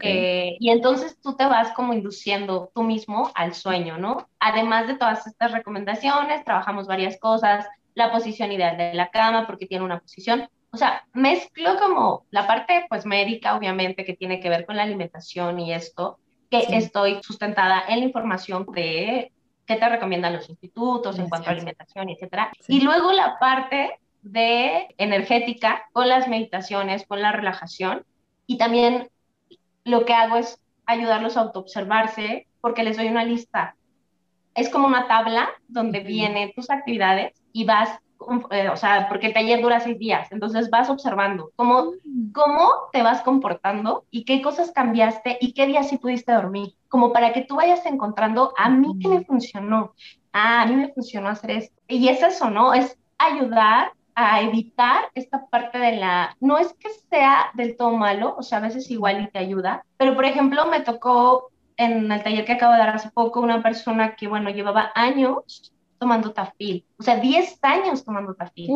[0.00, 4.26] Eh, y entonces tú te vas como induciendo tú mismo al sueño, ¿no?
[4.40, 9.66] Además de todas estas recomendaciones, trabajamos varias cosas, la posición ideal de la cama, porque
[9.66, 14.48] tiene una posición, o sea, mezclo como la parte pues médica, obviamente, que tiene que
[14.48, 16.18] ver con la alimentación y esto,
[16.50, 19.32] que estoy sustentada en la información de
[19.66, 22.52] qué te recomiendan los institutos en cuanto a alimentación, etcétera.
[22.68, 28.04] Y luego la parte de energética con las meditaciones, con la relajación.
[28.46, 29.08] Y también
[29.84, 33.76] lo que hago es ayudarlos a autoobservarse porque les doy una lista.
[34.54, 37.98] Es como una tabla donde vienen tus actividades y vas
[38.50, 42.32] eh, o sea, porque el taller dura seis días, entonces vas observando cómo, mm.
[42.32, 47.12] cómo te vas comportando y qué cosas cambiaste y qué días sí pudiste dormir, como
[47.12, 49.92] para que tú vayas encontrando a mí que me funcionó,
[50.32, 51.80] ah, a mí me funcionó hacer esto.
[51.88, 52.74] Y es eso, ¿no?
[52.74, 58.34] Es ayudar a evitar esta parte de la, no es que sea del todo malo,
[58.38, 62.22] o sea, a veces igual y te ayuda, pero por ejemplo me tocó en el
[62.22, 66.84] taller que acabo de dar hace poco una persona que, bueno, llevaba años tomando tafil,
[66.98, 68.70] o sea, 10 años tomando tafil.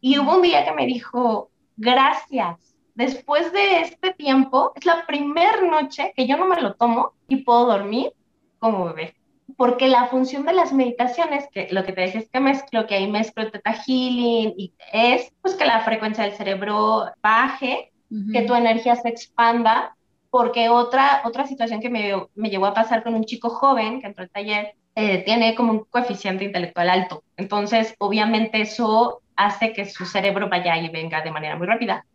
[0.00, 5.62] Y hubo un día que me dijo, gracias, después de este tiempo, es la primera
[5.62, 8.12] noche que yo no me lo tomo y puedo dormir
[8.58, 9.14] como bebé.
[9.56, 12.96] Porque la función de las meditaciones, que lo que te decía es que mezclo, que
[12.96, 17.92] ahí mezclo teta healing, y es pues que la frecuencia del cerebro baje,
[18.32, 19.96] que tu energía se expanda,
[20.30, 24.08] porque otra, otra situación que me, me llegó a pasar con un chico joven que
[24.08, 27.22] entró al taller eh, tiene como un coeficiente intelectual alto.
[27.36, 32.06] Entonces, obviamente eso hace que su cerebro vaya y venga de manera muy rápida.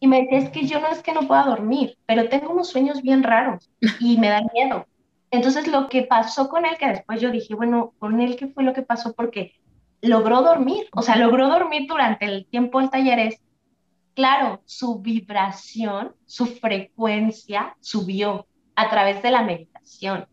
[0.00, 2.70] Y me decía, es que yo no es que no pueda dormir, pero tengo unos
[2.70, 4.84] sueños bien raros y me da miedo.
[5.30, 8.64] Entonces, lo que pasó con él, que después yo dije, bueno, con él, ¿qué fue
[8.64, 9.12] lo que pasó?
[9.14, 9.52] Porque
[10.02, 13.20] logró dormir, o sea, logró dormir durante el tiempo del taller.
[13.20, 13.40] Es,
[14.14, 20.26] claro, su vibración, su frecuencia subió a través de la meditación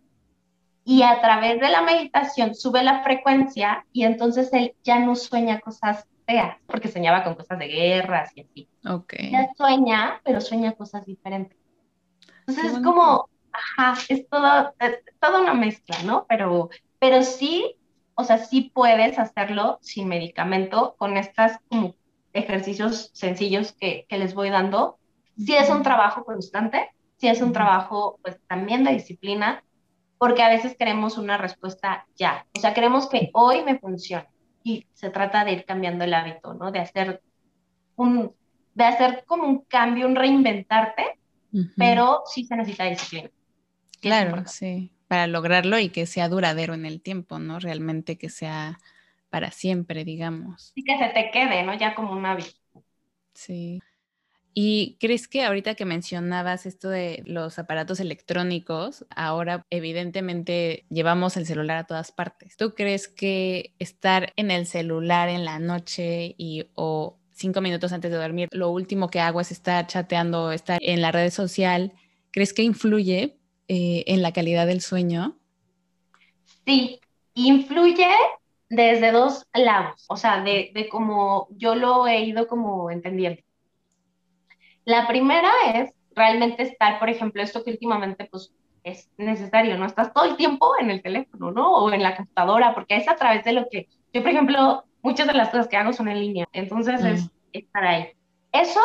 [0.86, 5.60] y a través de la meditación sube la frecuencia y entonces él ya no sueña
[5.60, 8.70] cosas feas, porque soñaba con cosas de guerras y así.
[8.88, 9.14] Ok.
[9.32, 11.58] Ya sueña, pero sueña cosas diferentes.
[12.48, 16.28] Entonces es como, ajá, es todo, eh, toda una mezcla, ¿no?
[16.30, 16.70] Pero,
[17.00, 17.76] pero sí,
[18.14, 21.96] o sea, sí puedes hacerlo sin medicamento con estos como
[22.34, 25.00] ejercicios sencillos que, que les voy dando.
[25.36, 29.64] Sí es un trabajo constante, sí es un trabajo pues también de disciplina,
[30.26, 32.48] porque a veces queremos una respuesta ya.
[32.58, 34.26] O sea, queremos que hoy me funcione.
[34.64, 36.72] Y se trata de ir cambiando el hábito, ¿no?
[36.72, 37.22] De hacer
[37.96, 38.34] un,
[38.74, 41.20] de hacer como un cambio, un reinventarte,
[41.78, 43.30] pero sí se necesita disciplina.
[44.02, 47.60] Claro, sí, para lograrlo y que sea duradero en el tiempo, ¿no?
[47.60, 48.80] Realmente que sea
[49.30, 50.72] para siempre, digamos.
[50.74, 51.76] Y que se te quede, ¿no?
[51.76, 52.58] Ya como un hábito.
[53.36, 53.80] Sí.
[54.58, 61.46] ¿Y crees que ahorita que mencionabas esto de los aparatos electrónicos, ahora evidentemente llevamos el
[61.46, 62.56] celular a todas partes?
[62.56, 68.10] ¿Tú crees que estar en el celular en la noche y o cinco minutos antes
[68.10, 71.92] de dormir, lo último que hago es estar chateando, estar en la red social,
[72.32, 73.38] ¿crees que influye
[73.68, 75.38] eh, en la calidad del sueño?
[76.66, 77.02] Sí,
[77.34, 78.08] influye
[78.70, 83.42] desde dos lados, o sea, de, de cómo yo lo he ido como entendiendo.
[84.86, 88.52] La primera es realmente estar, por ejemplo, esto que últimamente pues
[88.84, 89.86] es necesario, ¿no?
[89.86, 91.74] Estás todo el tiempo en el teléfono, ¿no?
[91.74, 95.28] O en la computadora, porque es a través de lo que yo, por ejemplo, muchas
[95.28, 97.30] de las cosas que hago son en línea, entonces es mm.
[97.52, 98.08] estar ahí.
[98.52, 98.80] Eso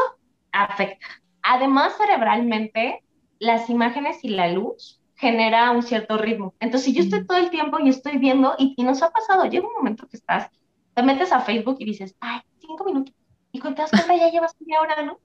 [0.51, 1.07] afecta.
[1.43, 3.05] Además, cerebralmente,
[3.39, 6.55] las imágenes y la luz genera un cierto ritmo.
[6.61, 9.45] Entonces, si yo estoy todo el tiempo y estoy viendo, y, y nos ha pasado,
[9.45, 10.51] llega un momento que estás,
[10.95, 13.15] te metes a Facebook y dices, ay, cinco minutos.
[13.53, 15.19] Y cuando te das cuenta ya llevas media hora, ¿no?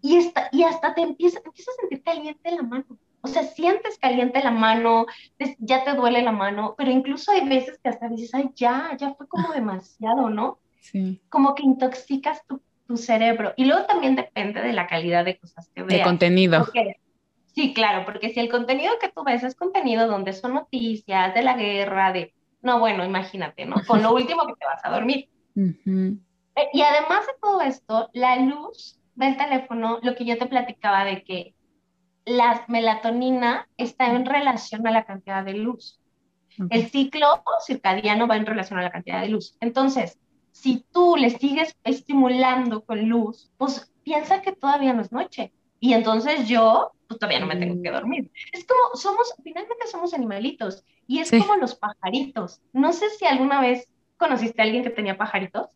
[0.00, 2.84] Y, está, y hasta te empiezas, empiezas a sentir caliente la mano.
[3.20, 5.06] O sea, sientes caliente la mano,
[5.58, 9.14] ya te duele la mano, pero incluso hay veces que hasta dices, ay, ya, ya
[9.14, 10.58] fue como demasiado, ¿no?
[10.80, 11.20] Sí.
[11.28, 13.52] Como que intoxicas tu, tu cerebro.
[13.56, 15.98] Y luego también depende de la calidad de cosas que veas.
[15.98, 16.66] De contenido.
[17.54, 21.42] sí, claro, porque si el contenido que tú ves es contenido donde son noticias de
[21.42, 22.32] la guerra, de,
[22.62, 23.76] no, bueno, imagínate, ¿no?
[23.86, 25.28] Con lo último que te vas a dormir.
[25.56, 31.04] Eh, y además de todo esto, la luz del teléfono, lo que yo te platicaba
[31.04, 31.54] de que
[32.24, 36.00] la melatonina está en relación a la cantidad de luz.
[36.70, 39.56] El ciclo circadiano va en relación a la cantidad de luz.
[39.60, 40.18] Entonces,
[40.52, 45.52] si tú le sigues estimulando con luz, pues piensa que todavía no es noche.
[45.78, 47.94] Y entonces yo, pues todavía no me tengo que mm.
[47.94, 48.30] dormir.
[48.52, 50.84] Es como, somos, finalmente somos animalitos.
[51.06, 52.60] Y es como los pajaritos.
[52.72, 55.68] No sé si alguna vez conociste a alguien que tenía pajaritos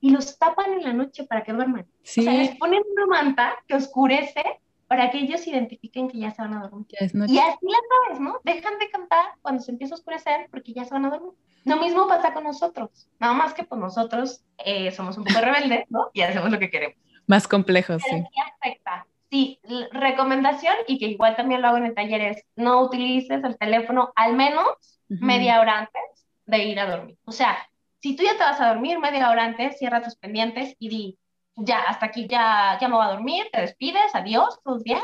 [0.00, 1.86] y los tapan en la noche para que duerman.
[2.02, 2.20] Sí.
[2.20, 4.42] O sea, les ponen una manta que oscurece
[4.90, 6.86] para que ellos identifiquen que ya se van a dormir.
[6.90, 8.40] y así las aves, ¿no?
[8.42, 11.32] Dejan de cantar cuando se empieza a oscurecer porque ya se van a dormir.
[11.64, 15.84] Lo mismo pasa con nosotros, nada más que pues nosotros eh, somos un poco rebeldes,
[15.90, 16.10] ¿no?
[16.12, 16.96] Y hacemos lo que queremos.
[17.26, 18.24] Más complejos, sí.
[18.60, 19.06] afecta.
[19.30, 19.60] Sí,
[19.92, 24.12] recomendación y que igual también lo hago en el taller es no utilices el teléfono
[24.16, 24.66] al menos
[25.08, 27.16] media hora antes de ir a dormir.
[27.24, 27.56] O sea,
[28.00, 31.18] si tú ya te vas a dormir media hora antes, cierra tus pendientes y di,
[31.56, 35.00] ya, hasta aquí ya, ya me voy a dormir, te despides, adiós, todo bien,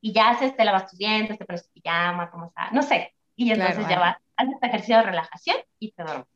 [0.00, 3.14] y ya haces, te lavas tus dientes, te pones tu pijama, como está, no sé,
[3.36, 6.26] y entonces ya vas, haces este ejercicio de relajación y te duermes.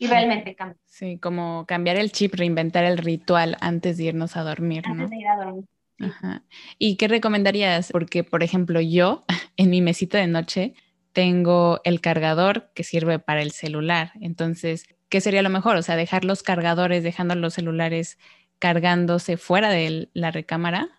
[0.00, 0.78] Y realmente cambia.
[0.84, 4.92] Sí, como cambiar el chip, reinventar el ritual antes de irnos a dormir, ¿no?
[4.92, 5.64] Antes de ir a dormir.
[6.00, 6.42] Ajá.
[6.78, 7.90] ¿Y qué recomendarías?
[7.90, 9.24] Porque, por ejemplo, yo
[9.56, 10.74] en mi mesita de noche
[11.18, 14.12] tengo el cargador que sirve para el celular.
[14.20, 15.74] Entonces, ¿qué sería lo mejor?
[15.74, 18.20] O sea, dejar los cargadores, dejando los celulares
[18.60, 20.90] cargándose fuera de la recámara?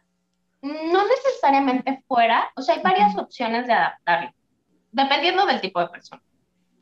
[0.61, 4.31] No necesariamente fuera, o sea, hay varias opciones de adaptarlo,
[4.91, 6.21] dependiendo del tipo de persona.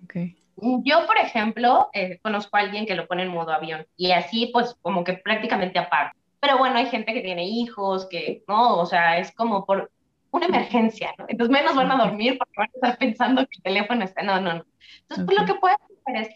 [0.05, 0.35] Okay.
[0.83, 4.49] Yo, por ejemplo, eh, conozco a alguien que lo pone en modo avión y así,
[4.51, 6.11] pues, como que prácticamente apaga.
[6.39, 9.91] Pero bueno, hay gente que tiene hijos, que no, o sea, es como por
[10.31, 11.25] una emergencia, ¿no?
[11.27, 14.23] Entonces, menos van a dormir porque van a estar pensando que el teléfono está.
[14.23, 14.65] No, no, no.
[15.01, 15.77] Entonces, pues, lo que puedes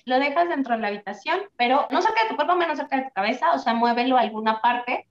[0.06, 3.04] lo dejas dentro de la habitación, pero no cerca de tu cuerpo, menos cerca de
[3.04, 5.08] tu cabeza, o sea, muévelo a alguna parte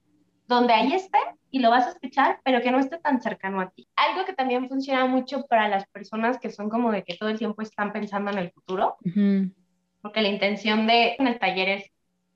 [0.46, 1.18] donde ahí esté
[1.50, 3.88] y lo vas a escuchar, pero que no esté tan cercano a ti.
[3.96, 7.38] Algo que también funciona mucho para las personas que son como de que todo el
[7.38, 8.96] tiempo están pensando en el futuro,
[10.02, 11.90] porque la intención de en el taller es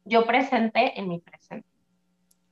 [0.05, 1.69] yo presente en mi presente.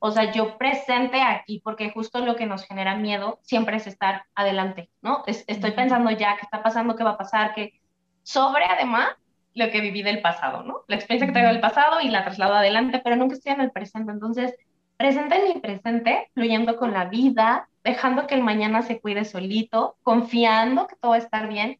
[0.05, 4.25] O sea, yo presente aquí, porque justo lo que nos genera miedo siempre es estar
[4.35, 5.23] adelante, ¿no?
[5.25, 7.79] estoy pensando ya qué está pasando, qué va a pasar, que
[8.21, 9.15] sobre además
[9.53, 10.81] lo que viví del pasado, ¿no?
[10.89, 13.71] La experiencia que traigo del pasado y la traslado adelante, pero nunca estoy en el
[13.71, 14.11] presente.
[14.11, 14.53] Entonces,
[14.97, 19.95] presente en mi presente, fluyendo con la vida, dejando que el mañana se cuide solito,
[20.03, 21.79] confiando que todo va a estar bien.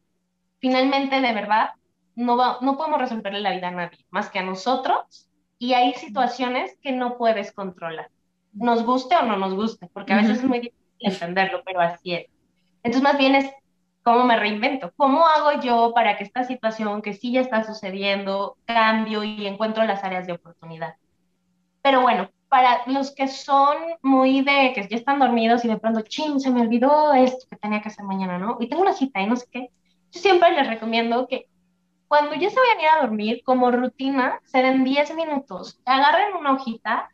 [0.60, 1.72] Finalmente, de verdad,
[2.14, 5.28] no, va, no podemos resolverle la vida a nadie, más que a nosotros.
[5.58, 8.10] Y hay situaciones que no puedes controlar,
[8.54, 12.14] nos guste o no nos guste, porque a veces es muy difícil entenderlo, pero así
[12.14, 12.26] es.
[12.82, 13.50] Entonces, más bien es
[14.04, 14.92] ¿Cómo me reinvento?
[14.98, 19.82] ¿Cómo hago yo para que esta situación que sí ya está sucediendo cambio y encuentro
[19.84, 20.96] las áreas de oportunidad?
[21.80, 26.02] Pero bueno, para los que son muy de que ya están dormidos y de pronto,
[26.02, 28.58] ching, se me olvidó esto que tenía que hacer mañana, ¿no?
[28.60, 29.70] Y tengo una cita y no sé qué.
[30.12, 31.46] Yo siempre les recomiendo que
[32.06, 36.36] cuando ya se vayan a ir a dormir, como rutina, se den 10 minutos, agarren
[36.36, 37.08] una hojita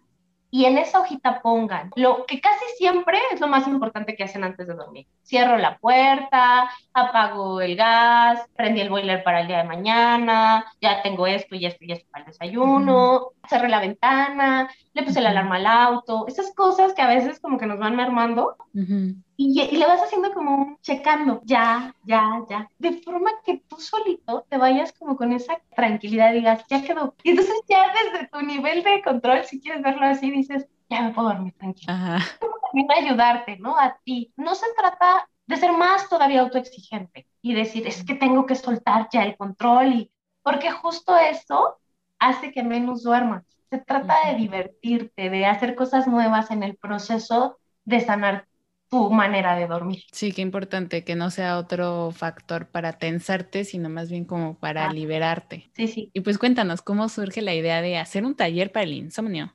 [0.50, 4.44] y en esa hojita pongan lo que casi siempre es lo más importante que hacen
[4.44, 5.06] antes de dormir.
[5.22, 11.02] Cierro la puerta, apago el gas, prendí el boiler para el día de mañana, ya
[11.02, 15.30] tengo esto y esto y esto para el desayuno, cerré la ventana, le puse la
[15.30, 19.76] alarma al auto, esas cosas que a veces como que nos van mermando y, y,
[19.76, 24.92] le vas haciendo como checando, ya, ya, ya, de forma que tú solito te vayas
[24.92, 27.14] como con esa tranquilidad, digas, ya quedó.
[27.22, 31.12] Y entonces ya desde tu nivel de control, si quieres verlo así, dices, ya me
[31.12, 31.92] puedo dormir tranquilo.
[31.92, 33.78] También ayudarte, ¿no?
[33.78, 34.32] A ti.
[34.36, 39.08] No se trata de ser más todavía autoexigente y decir, es que tengo que soltar
[39.12, 40.10] ya el control y
[40.42, 41.78] porque justo eso
[42.18, 43.44] hace que menos duermas.
[43.70, 48.46] Se trata de divertirte, de hacer cosas nuevas en el proceso de sanar
[48.88, 50.02] tu manera de dormir.
[50.10, 54.92] Sí, qué importante que no sea otro factor para tensarte, sino más bien como para
[54.92, 55.70] liberarte.
[55.74, 56.10] Sí, sí.
[56.12, 59.54] Y pues cuéntanos, ¿cómo surge la idea de hacer un taller para el insomnio?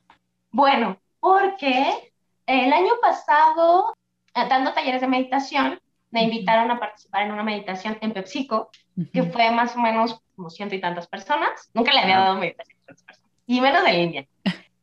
[0.51, 2.13] Bueno, porque
[2.45, 3.93] el año pasado,
[4.33, 5.79] eh, dando talleres de meditación,
[6.11, 8.69] me invitaron a participar en una meditación en PepsiCo,
[9.11, 11.69] que fue más o menos como ciento y tantas personas.
[11.73, 14.27] Nunca le había dado meditación a tantas personas, y menos de India.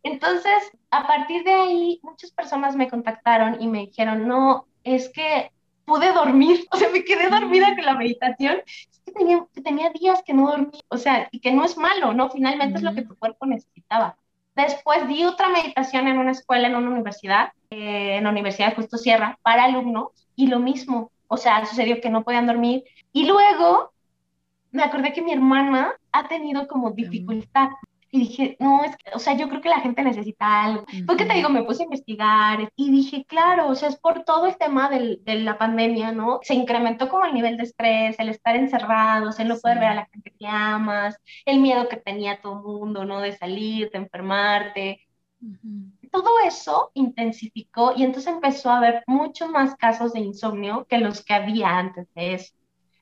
[0.03, 5.53] Entonces, a partir de ahí, muchas personas me contactaron y me dijeron, no, es que
[5.85, 10.23] pude dormir, o sea, me quedé dormida con la meditación, es que tenía, tenía días
[10.25, 12.31] que no dormí, o sea, y que no es malo, ¿no?
[12.31, 14.17] Finalmente es lo que tu cuerpo necesitaba.
[14.55, 18.75] Después di otra meditación en una escuela, en una universidad, eh, en la Universidad de
[18.77, 22.85] Justo Sierra, para alumnos, y lo mismo, o sea, sucedió que no podían dormir.
[23.13, 23.93] Y luego
[24.73, 27.71] me acordé que mi hermana ha tenido como dificultad
[28.15, 30.85] y dije, no, es que, o sea, yo creo que la gente necesita algo.
[31.07, 34.47] Porque te digo, me puse a investigar y dije, claro, o sea, es por todo
[34.47, 36.39] el tema del, de la pandemia, ¿no?
[36.43, 39.95] Se incrementó como el nivel de estrés, el estar encerrados, el no poder ver a
[39.95, 43.19] la gente que amas, el miedo que tenía todo el mundo, ¿no?
[43.23, 45.01] De salir, de enfermarte.
[46.11, 51.25] Todo eso intensificó y entonces empezó a haber muchos más casos de insomnio que los
[51.25, 52.53] que había antes de eso.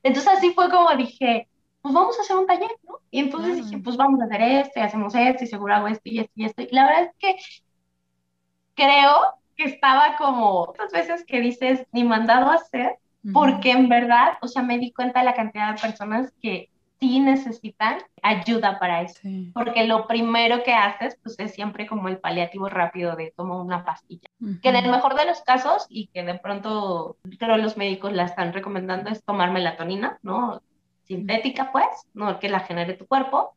[0.03, 1.49] Entonces así fue como dije,
[1.81, 2.99] pues vamos a hacer un taller, ¿no?
[3.09, 6.01] Y entonces dije, pues vamos a hacer esto y hacemos esto y seguro hago esto
[6.05, 6.61] y esto y esto.
[6.61, 7.35] Y la verdad es que
[8.75, 9.17] creo
[9.55, 12.97] que estaba como otras veces que dices, ni mandado a hacer,
[13.33, 16.69] porque en verdad, o sea, me di cuenta de la cantidad de personas que
[16.99, 19.19] sí necesitan ayuda para eso.
[19.53, 23.83] Porque lo primero que haces, pues es siempre como el paliativo rápido de tomar una
[23.83, 24.29] pastilla.
[24.61, 28.23] Que en el mejor de los casos, y que de pronto creo los médicos la
[28.23, 30.61] están recomendando, es tomar melatonina, ¿no?
[31.11, 33.55] Sintética, pues, no que la genere tu cuerpo,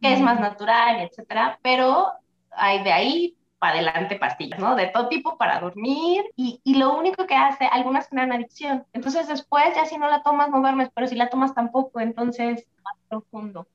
[0.00, 2.12] que es más natural, etcétera, pero
[2.50, 4.74] hay de ahí para adelante pastillas, ¿no?
[4.74, 8.84] De todo tipo para dormir y, y, lo único que hace, algunas generan adicción.
[8.94, 12.66] Entonces después ya si no la tomas no duermes, pero si la tomas tampoco, entonces
[12.82, 13.66] más profundo.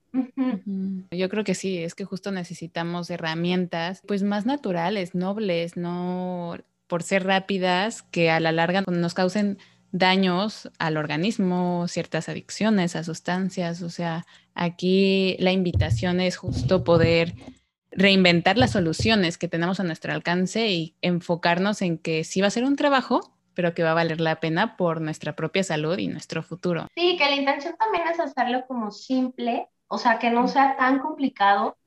[1.12, 6.58] Yo creo que sí, es que justo necesitamos herramientas pues más naturales, nobles, no
[6.88, 9.60] por ser rápidas, que a la larga nos causen
[9.98, 13.82] daños al organismo, ciertas adicciones a sustancias.
[13.82, 17.34] O sea, aquí la invitación es justo poder
[17.92, 22.52] reinventar las soluciones que tenemos a nuestro alcance y enfocarnos en que sí va a
[22.52, 26.08] ser un trabajo, pero que va a valer la pena por nuestra propia salud y
[26.08, 26.88] nuestro futuro.
[26.94, 31.00] Sí, que la intención también es hacerlo como simple, o sea, que no sea tan
[31.00, 31.78] complicado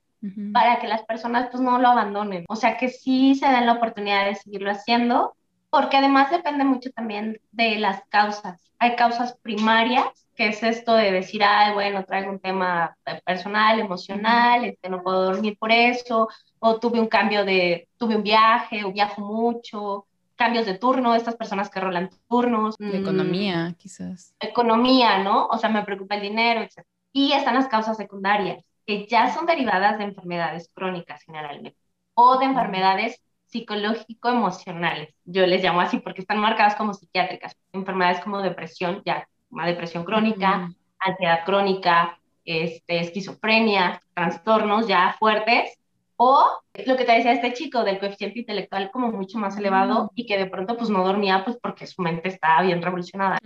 [0.53, 3.75] para que las personas pues no lo abandonen, o sea, que sí se den la
[3.75, 5.37] oportunidad de seguirlo haciendo
[5.71, 8.61] porque además depende mucho también de las causas.
[8.79, 14.65] Hay causas primarias, que es esto de decir, ay, bueno, traigo un tema personal, emocional,
[14.65, 16.29] este, no puedo dormir por eso,
[16.61, 20.07] o tuve un cambio de, tuve un viaje, o viajo mucho,
[20.37, 22.77] cambios de turno, estas personas que rolan turnos.
[22.79, 24.35] De economía, quizás.
[24.39, 25.47] Economía, ¿no?
[25.49, 26.87] O sea, me preocupa el dinero, etc.
[27.13, 31.77] Y están las causas secundarias, que ya son derivadas de enfermedades crónicas generalmente,
[32.15, 35.15] o de enfermedades psicológico-emocionales.
[35.25, 37.57] Yo les llamo así porque están marcadas como psiquiátricas.
[37.73, 45.79] Enfermedades como depresión, ya una depresión crónica, ansiedad crónica, este, esquizofrenia, trastornos ya fuertes,
[46.17, 46.45] o
[46.87, 50.37] lo que te decía este chico del coeficiente intelectual como mucho más elevado y que
[50.37, 53.39] de pronto pues no dormía pues porque su mente estaba bien revolucionada.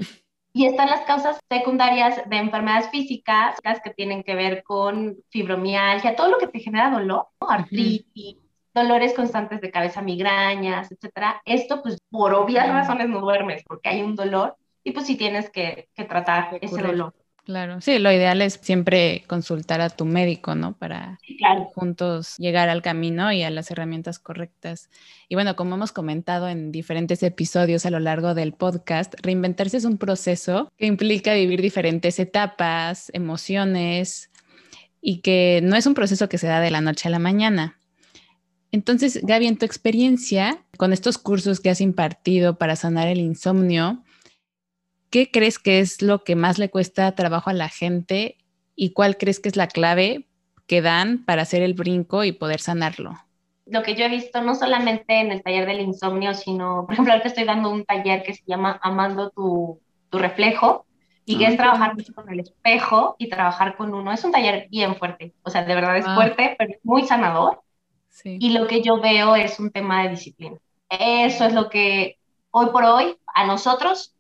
[0.55, 6.28] Y están las causas secundarias de enfermedades físicas que tienen que ver con fibromialgia, todo
[6.28, 8.36] lo que te genera dolor, artritis,
[8.75, 11.41] dolores constantes de cabeza, migrañas, etcétera.
[11.45, 15.51] Esto, pues, por obvias razones no duermes porque hay un dolor y pues sí tienes
[15.51, 17.14] que, que tratar ese dolor.
[17.45, 20.77] Claro, sí, lo ideal es siempre consultar a tu médico, ¿no?
[20.79, 21.18] Para
[21.75, 24.91] juntos llegar al camino y a las herramientas correctas.
[25.29, 29.85] Y bueno, como hemos comentado en diferentes episodios a lo largo del podcast, reinventarse es
[29.85, 34.31] un proceso que implica vivir diferentes etapas, emociones
[35.01, 37.77] y que no es un proceso que se da de la noche a la mañana.
[38.73, 44.03] Entonces, Gaby, en tu experiencia con estos cursos que has impartido para sanar el insomnio,
[45.11, 48.39] ¿qué crees que es lo que más le cuesta trabajo a la gente
[48.75, 50.27] y cuál crees que es la clave
[50.66, 53.18] que dan para hacer el brinco y poder sanarlo?
[53.66, 57.12] Lo que yo he visto no solamente en el taller del insomnio, sino, por ejemplo,
[57.12, 60.87] ahorita estoy dando un taller que se llama Amando tu, reflejo
[61.25, 64.12] y que es trabajar mucho con el espejo y trabajar con uno.
[64.12, 67.62] Es un taller bien fuerte, o sea, de verdad es fuerte, pero es muy sanador
[68.24, 70.58] y lo que yo veo es un tema de disciplina.
[70.88, 72.18] Eso es lo que
[72.50, 74.14] hoy por hoy a nosotros,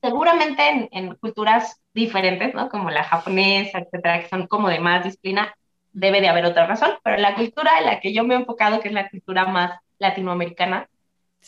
[0.00, 2.68] seguramente en, culturas diferentes, ¿no?
[2.68, 5.54] Como la japonesa, etcétera, que son como de más disciplina,
[5.92, 8.80] debe de haber otra razón, pero la cultura en la que yo me he enfocado,
[8.80, 10.88] que es la cultura más latinoamericana,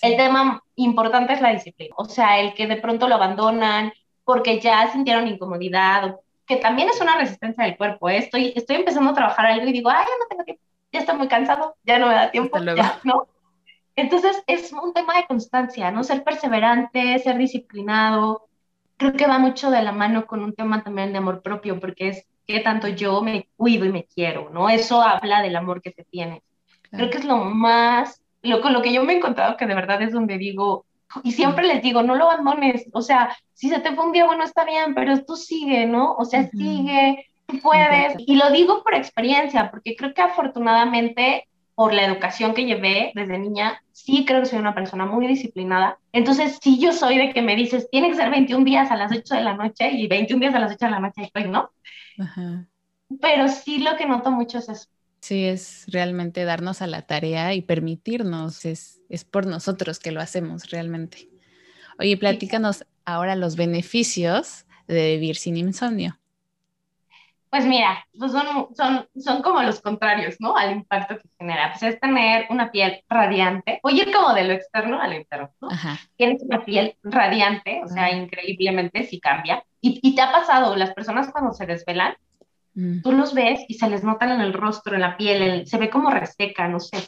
[0.01, 1.95] el tema importante es la disciplina.
[1.99, 3.93] O sea, el que de pronto lo abandonan
[4.25, 6.17] porque ya sintieron incomodidad,
[6.47, 8.09] que también es una resistencia del cuerpo.
[8.09, 8.19] ¿eh?
[8.19, 10.63] Estoy, estoy empezando a trabajar algo y digo, ay, no tengo tiempo
[10.93, 13.27] ya estoy muy cansado, ya no me da tiempo, ya, ¿no?
[13.97, 16.05] Entonces es un tema de constancia, ¿no?
[16.05, 18.49] Ser perseverante, ser disciplinado.
[18.97, 22.09] Creo que va mucho de la mano con un tema también de amor propio, porque
[22.09, 24.71] es que tanto yo me cuido y me quiero, ¿no?
[24.71, 26.43] Eso habla del amor que se tiene.
[26.91, 29.75] Creo que es lo más, lo con lo que yo me he encontrado que de
[29.75, 30.87] verdad es donde digo,
[31.23, 34.27] y siempre les digo, no lo abandones, o sea, si se te fue un día,
[34.27, 36.15] bueno, está bien, pero tú sigue, ¿no?
[36.15, 37.28] O sea, sigue, tú
[37.63, 38.15] puedes.
[38.19, 43.39] Y lo digo por experiencia, porque creo que afortunadamente por la educación que llevé desde
[43.39, 45.99] niña, sí creo que soy una persona muy disciplinada.
[46.13, 49.13] Entonces, sí yo soy de que me dices, tiene que ser 21 días a las
[49.13, 51.71] 8 de la noche y 21 días a las 8 de la noche estoy, ¿no?
[52.19, 52.67] Ajá.
[53.21, 54.89] Pero sí lo que noto mucho es eso.
[55.21, 60.21] Sí, es realmente darnos a la tarea y permitirnos, es, es por nosotros que lo
[60.21, 61.29] hacemos realmente.
[61.99, 66.19] Oye, platícanos ahora los beneficios de vivir sin insomnio.
[67.51, 70.55] Pues mira, pues son, son, son como los contrarios, ¿no?
[70.55, 71.71] Al impacto que genera.
[71.71, 75.51] Pues es tener una piel radiante, o ir como de lo externo a lo interno,
[75.61, 75.69] ¿no?
[76.17, 79.65] Tienes una piel radiante, o sea, increíblemente si cambia.
[79.81, 82.17] Y, y, te ha pasado, las personas cuando se desvelan,
[82.75, 83.01] mm.
[83.01, 85.89] tú los ves y se les notan en el rostro, en la piel, se ve
[85.89, 86.99] como reseca, no sé.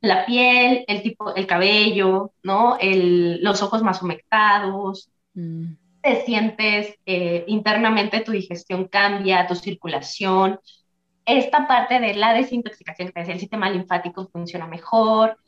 [0.00, 2.78] La piel, el tipo, el cabello, ¿no?
[2.80, 5.10] El, los ojos más humectados.
[5.34, 10.58] Mm te sientes eh, internamente, tu digestión cambia, tu circulación.
[11.24, 15.38] Esta parte de la desintoxicación, que decía, el sistema linfático funciona mejor.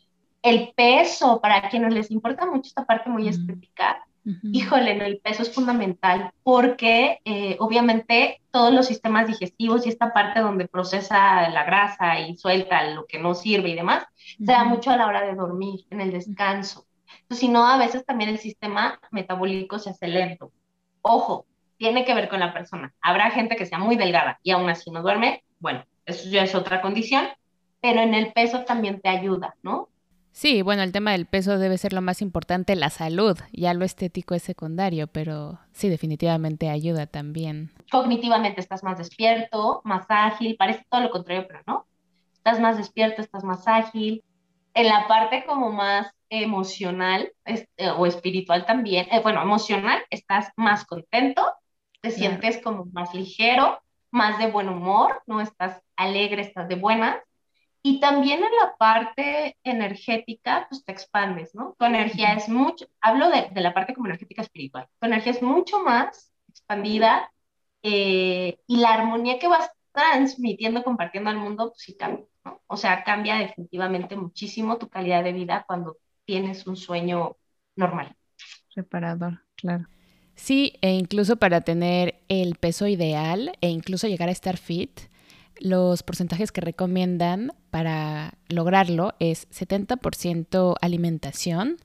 [0.43, 4.05] El peso, para quienes les importa mucho esta parte muy estética,
[4.53, 10.41] híjole, el peso es fundamental porque eh, obviamente todos los sistemas digestivos y esta parte
[10.41, 14.05] donde procesa la grasa y suelta lo que no sirve y demás,
[14.39, 16.87] se da mucho a la hora de dormir, en el descanso.
[17.25, 20.53] Entonces, si no, a veces también el sistema metabólico se hace lento.
[21.01, 21.47] Ojo,
[21.79, 22.93] tiene que ver con la persona.
[23.01, 25.43] Habrá gente que sea muy delgada y aún así no duerme.
[25.59, 27.27] Bueno, eso ya es otra condición,
[27.81, 29.89] pero en el peso también te ayuda, ¿no?
[30.33, 33.85] Sí, bueno, el tema del peso debe ser lo más importante, la salud, ya lo
[33.85, 37.71] estético es secundario, pero sí, definitivamente ayuda también.
[37.91, 41.87] Cognitivamente estás más despierto, más ágil, parece todo lo contrario, pero no.
[42.35, 44.25] Estás más despierto, estás más ágil,
[44.75, 46.11] en la parte como más
[46.43, 47.67] emocional eh,
[47.97, 51.43] o espiritual también, eh, bueno, emocional, estás más contento,
[52.01, 53.81] te sientes como más ligero,
[54.11, 57.17] más de buen humor, no estás alegre, estás de buenas.
[57.83, 61.75] Y también en la parte energética, pues te expandes, ¿no?
[61.79, 65.43] Tu energía es mucho, hablo de, de, la parte como energética espiritual, tu energía es
[65.43, 67.31] mucho más expandida
[67.83, 72.25] eh, y la armonía que vas transmitiendo, compartiendo al mundo, pues sí cambia.
[72.67, 77.37] O sea, cambia definitivamente muchísimo tu calidad de vida cuando tienes un sueño
[77.77, 78.17] normal.
[78.75, 79.87] Reparador, claro.
[80.35, 85.01] Sí, e incluso para tener el peso ideal e incluso llegar a estar fit,
[85.59, 91.77] los porcentajes que recomiendan para lograrlo es 70% alimentación,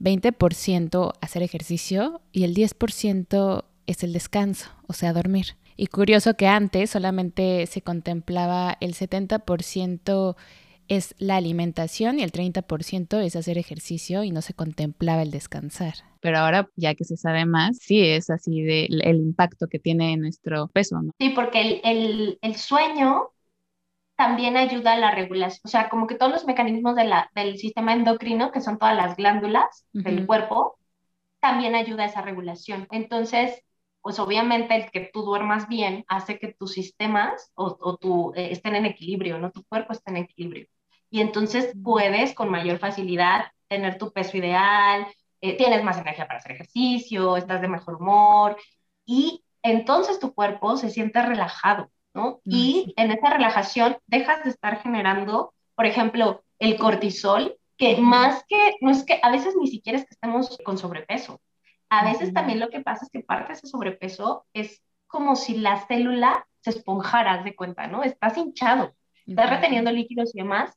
[0.00, 5.56] 20% hacer ejercicio y el 10% es el descanso, o sea, dormir.
[5.76, 10.36] Y curioso que antes solamente se contemplaba el 70%
[10.88, 15.94] es la alimentación y el 30% es hacer ejercicio y no se contemplaba el descansar.
[16.20, 20.12] Pero ahora, ya que se sabe más, sí es así de el impacto que tiene
[20.12, 21.12] en nuestro peso, ¿no?
[21.18, 23.30] Sí, porque el, el, sueño
[24.16, 27.58] también ayuda a la regulación, o sea, como que todos los mecanismos de la, del
[27.58, 30.78] sistema endocrino, que son todas las glándulas del cuerpo,
[31.40, 32.88] también ayuda a esa regulación.
[32.90, 33.62] Entonces,
[34.00, 38.52] pues obviamente el que tú duermas bien hace que tus sistemas o, o tu, eh,
[38.52, 39.50] estén en equilibrio, ¿no?
[39.50, 40.66] Tu cuerpo esté en equilibrio.
[41.16, 45.06] Y entonces puedes con mayor facilidad tener tu peso ideal,
[45.40, 48.58] eh, tienes más energía para hacer ejercicio, estás de mejor humor
[49.06, 52.40] y entonces tu cuerpo se siente relajado, ¿no?
[52.44, 58.74] Y en esa relajación dejas de estar generando, por ejemplo, el cortisol, que más que,
[58.82, 61.40] no es que a veces ni siquiera es que estemos con sobrepeso,
[61.88, 65.56] a veces también lo que pasa es que parte de ese sobrepeso es como si
[65.56, 68.02] la célula se esponjara, de cuenta, ¿no?
[68.02, 68.94] Estás hinchado,
[69.26, 70.76] estás reteniendo líquidos y demás,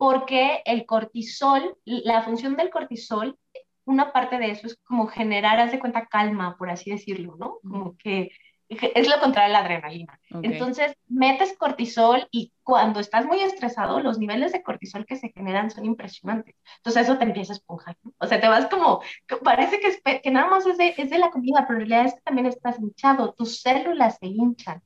[0.00, 3.38] porque el cortisol, la función del cortisol,
[3.84, 7.58] una parte de eso es como generar, haz de cuenta, calma, por así decirlo, ¿no?
[7.60, 8.30] Como que
[8.70, 10.18] es lo contrario de la adrenalina.
[10.42, 15.70] Entonces, metes cortisol y cuando estás muy estresado, los niveles de cortisol que se generan
[15.70, 16.54] son impresionantes.
[16.78, 17.98] Entonces, eso te empieza a esponjar.
[18.02, 18.14] ¿no?
[18.16, 19.02] O sea, te vas como,
[19.44, 22.06] parece que, es, que nada más es de, es de la comida, pero en realidad
[22.06, 24.80] es que también estás hinchado, tus células se hinchan.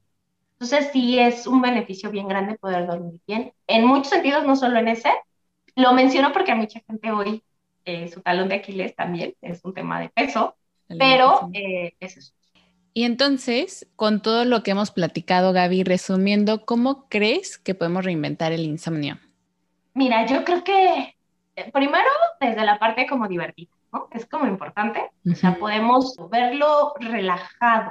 [0.65, 3.53] Entonces, sí es un beneficio bien grande poder dormir bien.
[3.67, 5.11] En muchos sentidos, no solo en ese.
[5.77, 7.43] Lo menciono porque a mucha gente hoy
[7.85, 10.57] eh, su talón de Aquiles también es un tema de peso,
[10.89, 12.33] pero eh, es eso
[12.97, 18.53] y entonces, con todo lo que hemos platicado, Gaby, resumiendo, ¿cómo crees que podemos reinventar
[18.53, 19.19] el insomnio?
[19.95, 21.17] Mira, yo creo que
[21.57, 22.09] eh, primero
[22.41, 24.07] desde la parte como divertida, ¿no?
[24.12, 25.11] Es como importante.
[25.29, 27.91] O sea, podemos verlo relajado,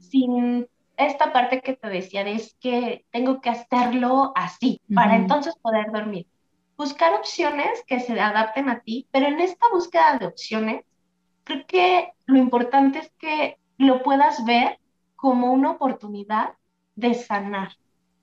[0.00, 0.66] sin
[1.06, 5.90] esta parte que te decía de es que tengo que hacerlo así para entonces poder
[5.92, 6.26] dormir.
[6.76, 10.84] Buscar opciones que se adapten a ti, pero en esta búsqueda de opciones,
[11.44, 14.78] creo que lo importante es que lo puedas ver
[15.16, 16.54] como una oportunidad
[16.96, 17.76] de sanar,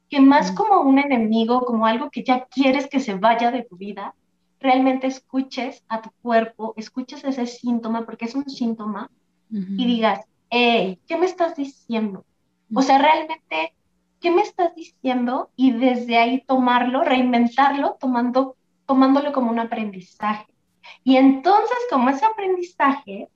[0.09, 3.77] que más como un enemigo, como algo que ya quieres que se vaya de tu
[3.77, 4.15] vida,
[4.59, 9.09] realmente escuches a tu cuerpo, escuches ese síntoma, porque es un síntoma,
[9.51, 12.25] y digas, hey, ¿qué me estás diciendo?
[12.74, 13.74] O sea, realmente,
[14.20, 15.49] ¿qué me estás diciendo?
[15.55, 18.55] Y desde ahí tomarlo, reinventarlo, tomando,
[18.86, 20.47] tomándolo como un aprendizaje.
[21.03, 23.30] Y entonces, como ese aprendizaje,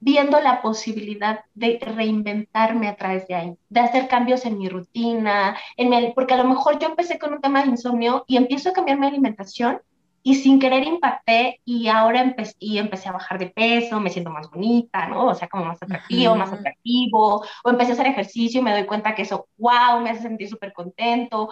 [0.00, 5.56] viendo la posibilidad de reinventarme a través de ahí, de hacer cambios en mi rutina,
[5.76, 8.70] en mi, porque a lo mejor yo empecé con un tema de insomnio y empiezo
[8.70, 9.80] a cambiar mi alimentación
[10.22, 14.30] y sin querer impacté y ahora empecé, y empecé a bajar de peso, me siento
[14.30, 15.26] más bonita, ¿no?
[15.28, 18.86] O sea, como más atractivo, más atractivo, o empecé a hacer ejercicio y me doy
[18.86, 21.48] cuenta que eso, wow, me hace sentir súper contento,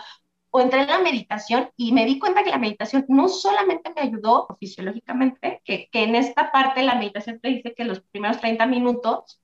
[0.50, 4.02] o entré en la meditación y me di cuenta que la meditación no solamente me
[4.02, 8.66] ayudó fisiológicamente, que, que en esta parte la meditación te dice que los primeros 30
[8.66, 9.40] minutos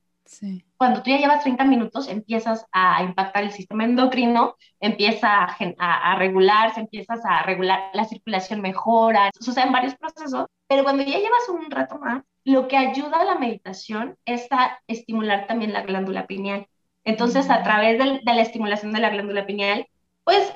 [0.76, 6.16] cuando tú ya llevas 30 minutos, empiezas a impactar el sistema endocrino, empieza a, a,
[6.16, 11.70] regularse, empiezas a regular, la circulación mejora, suceden varios procesos, pero cuando ya llevas un
[11.70, 16.66] rato más, lo que ayuda a la meditación es a estimular también la glándula pineal.
[17.04, 19.86] Entonces, a través de, de la estimulación de la glándula pineal,
[20.24, 20.52] pues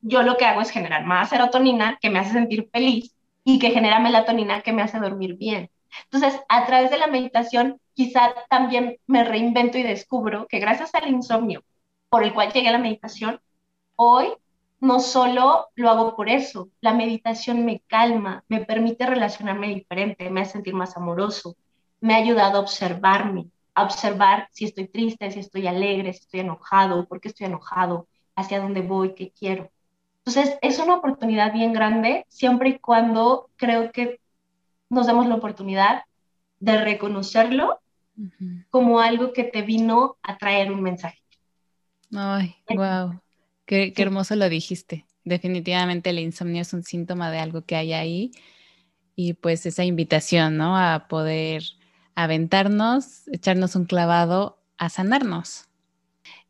[0.00, 3.70] yo lo que hago es generar más serotonina que me hace sentir feliz y que
[3.70, 5.70] genera melatonina que me hace dormir bien.
[6.04, 11.08] Entonces, a través de la meditación, quizá también me reinvento y descubro que gracias al
[11.08, 11.62] insomnio
[12.08, 13.40] por el cual llegué a la meditación,
[13.96, 14.28] hoy
[14.80, 20.42] no solo lo hago por eso, la meditación me calma, me permite relacionarme diferente, me
[20.42, 21.56] hace sentir más amoroso,
[22.00, 26.40] me ha ayudado a observarme, a observar si estoy triste, si estoy alegre, si estoy
[26.40, 29.70] enojado, por qué estoy enojado, hacia dónde voy, qué quiero.
[30.24, 34.20] Entonces, es una oportunidad bien grande, siempre y cuando creo que
[34.90, 36.02] nos demos la oportunidad
[36.60, 37.80] de reconocerlo
[38.70, 41.18] como algo que te vino a traer un mensaje.
[42.14, 43.20] Ay, wow,
[43.64, 45.06] qué, qué hermoso lo dijiste.
[45.24, 48.32] Definitivamente el insomnio es un síntoma de algo que hay ahí
[49.14, 50.76] y pues esa invitación, ¿no?
[50.76, 51.62] A poder
[52.14, 55.68] aventarnos, echarnos un clavado, a sanarnos.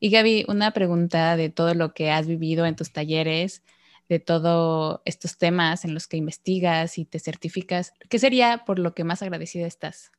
[0.00, 3.62] Y Gaby, una pregunta de todo lo que has vivido en tus talleres,
[4.08, 8.94] de todos estos temas en los que investigas y te certificas, ¿qué sería por lo
[8.94, 10.10] que más agradecida estás?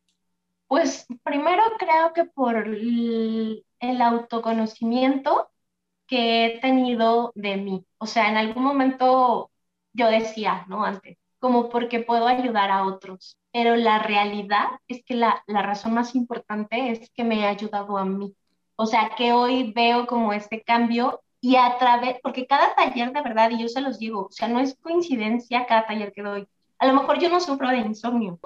[0.68, 3.64] Pues primero creo que por el,
[4.02, 5.50] autoconocimiento
[6.08, 7.86] que he tenido de mí.
[7.98, 9.52] O sea, en algún momento
[9.94, 10.84] yo decía, ¿no?
[10.86, 13.38] Antes, como porque puedo ayudar a otros.
[13.52, 17.98] Pero la realidad es que la, la razón más importante es que me ha ayudado
[17.98, 18.36] a mí.
[18.76, 23.22] O sea, que hoy veo como este cambio y a través, porque cada taller de
[23.22, 26.48] verdad, y yo se los digo, o sea, no es coincidencia cada taller que doy.
[26.78, 28.40] A lo mejor yo no sufro de insomnio,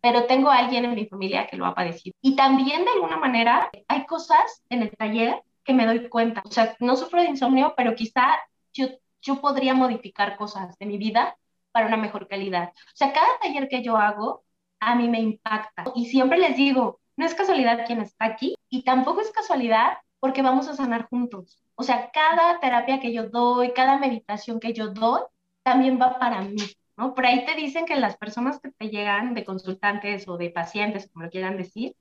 [0.00, 2.14] pero tengo a alguien en mi familia que lo ha padecido.
[2.22, 6.42] Y también de alguna manera hay cosas en el taller que me doy cuenta.
[6.46, 8.38] O sea, no sufro de insomnio, pero quizá
[8.72, 8.88] yo,
[9.20, 11.36] yo podría modificar cosas de mi vida
[11.72, 12.72] para una mejor calidad.
[12.72, 14.44] O sea, cada taller que yo hago
[14.80, 15.84] a mí me impacta.
[15.94, 20.40] Y siempre les digo, no es casualidad quien está aquí y tampoco es casualidad porque
[20.40, 21.58] vamos a sanar juntos.
[21.74, 25.20] O sea, cada terapia que yo doy, cada meditación que yo doy,
[25.62, 26.56] también va para mí,
[26.96, 27.12] ¿no?
[27.12, 31.10] Por ahí te dicen que las personas que te llegan de consultantes o de pacientes,
[31.12, 31.94] como lo quieran decir,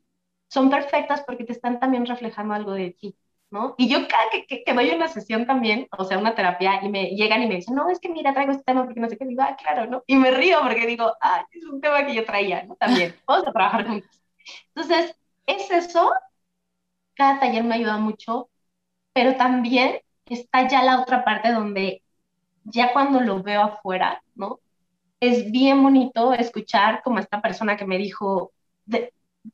[0.48, 3.18] son perfectas porque te están también reflejando algo de ti,
[3.52, 3.76] ¿no?
[3.78, 7.10] Y yo cada que, que, doy una sesión también, o sea, una terapia, y me
[7.18, 9.26] llegan y me dicen, no, es que mira, traigo este tema porque no sé qué,
[9.26, 10.02] digo, ah, claro, ¿no?
[10.08, 12.78] Y me río porque digo, ah, es un tema que yo traía, ¿no?
[12.78, 14.22] También, vamos a trabajar juntos.
[14.74, 15.14] Entonces,
[15.46, 16.14] es eso,
[17.16, 18.50] cada taller me ayuda mucho
[19.14, 22.04] pero también está ya la otra parte donde
[22.66, 24.60] ya cuando lo veo afuera, ¿no?
[25.20, 28.54] Es bien bonito escuchar como esta persona que me dijo,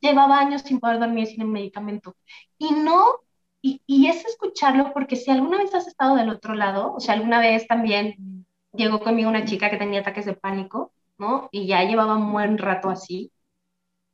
[0.01, 2.15] llevaba años sin poder dormir sin el medicamento.
[2.57, 3.15] Y no,
[3.61, 7.15] y, y es escucharlo porque si alguna vez has estado del otro lado, o sea,
[7.15, 11.49] alguna vez también llegó conmigo una chica que tenía ataques de pánico, ¿no?
[11.51, 13.31] Y ya llevaba un buen rato así.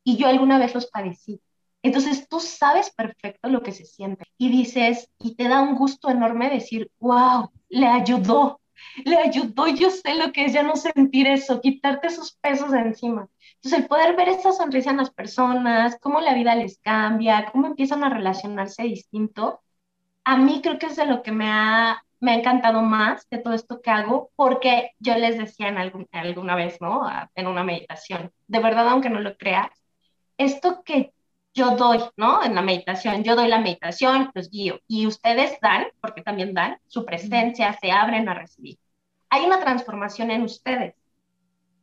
[0.06, 1.41] Y yo alguna vez los padecí.
[1.86, 6.10] Entonces tú sabes perfecto lo que se siente y dices, y te da un gusto
[6.10, 8.60] enorme decir, wow, le ayudó,
[9.04, 12.80] le ayudó, yo sé lo que es ya no sentir eso, quitarte esos pesos de
[12.80, 13.28] encima.
[13.58, 17.68] Entonces el poder ver esa sonrisa en las personas, cómo la vida les cambia, cómo
[17.68, 19.62] empiezan a relacionarse distinto,
[20.24, 23.38] a mí creo que es de lo que me ha, me ha encantado más de
[23.38, 27.04] todo esto que hago, porque yo les decía en alguna vez, ¿no?
[27.36, 29.70] En una meditación, de verdad, aunque no lo creas,
[30.38, 31.14] esto que
[31.56, 32.43] yo doy, ¿no?
[32.43, 34.80] En la meditación, yo doy la meditación, los guío.
[34.88, 38.78] Y ustedes dan, porque también dan, su presencia, se abren a recibir.
[39.30, 40.95] Hay una transformación en ustedes.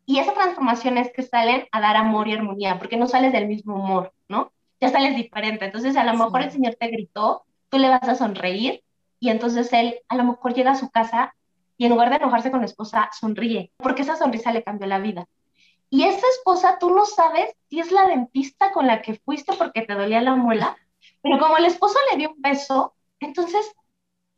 [0.05, 3.49] Y esa transformación es que salen a dar amor y armonía, porque no sales del
[3.49, 4.53] mismo humor, ¿no?
[4.81, 5.65] Ya sales diferente.
[5.65, 8.83] Entonces, a lo mejor el Señor te gritó, tú le vas a sonreír,
[9.21, 11.35] y entonces él a lo mejor llega a su casa
[11.79, 14.99] y en lugar de enojarse con la esposa, sonríe, porque esa sonrisa le cambió la
[14.99, 15.27] vida.
[15.93, 19.83] Y esa esposa, tú no sabes si es la dentista con la que fuiste porque
[19.83, 20.75] te dolía la muela,
[21.21, 23.71] pero como el esposo le dio un beso, entonces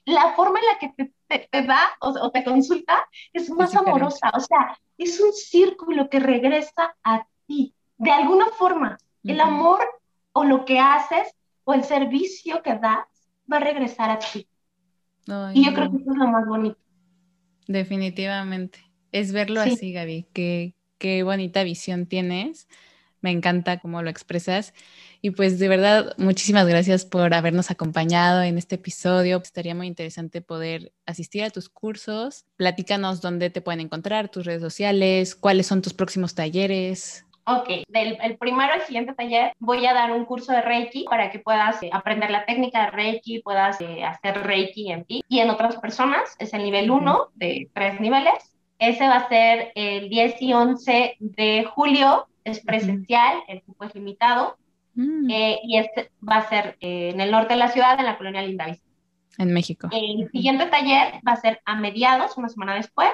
[0.05, 4.33] la forma en la que te, da o, te consulta es más amorosa.
[4.35, 7.73] O sea, es un círculo que regresa a ti.
[7.99, 9.79] De alguna forma, el amor
[10.33, 13.07] o lo que haces o el servicio que das
[13.51, 14.49] va a regresar a ti.
[15.55, 16.81] y yo creo que eso es lo más bonito.
[17.69, 18.81] Definitivamente.
[19.13, 20.75] Es verlo así, Gaby, que,
[21.05, 22.67] qué bonita visión tienes.
[23.21, 24.73] Me encanta cómo lo expresas.
[25.21, 29.37] Y pues de verdad, muchísimas gracias por habernos acompañado en este episodio.
[29.37, 32.47] Estaría muy interesante poder asistir a tus cursos.
[32.57, 37.27] Platícanos dónde te pueden encontrar, tus redes sociales, cuáles son tus próximos talleres.
[37.47, 41.31] Ok, del el primero al siguiente taller voy a dar un curso de Reiki para
[41.31, 45.41] que puedas eh, aprender la técnica de Reiki, puedas eh, hacer Reiki en ti y
[45.41, 46.35] en otras personas.
[46.39, 48.54] Es el nivel 1 de tres niveles.
[48.79, 53.95] Ese va a ser el 10 y 11 de julio, es presencial, el cupo es
[53.95, 54.57] limitado,
[54.95, 55.31] mm.
[55.31, 58.19] eh, y este va a ser eh, en el norte de la ciudad, en la
[58.19, 58.85] colonia Lindavista.
[59.39, 59.89] En México.
[59.91, 63.11] El siguiente taller va a ser a mediados, una semana después,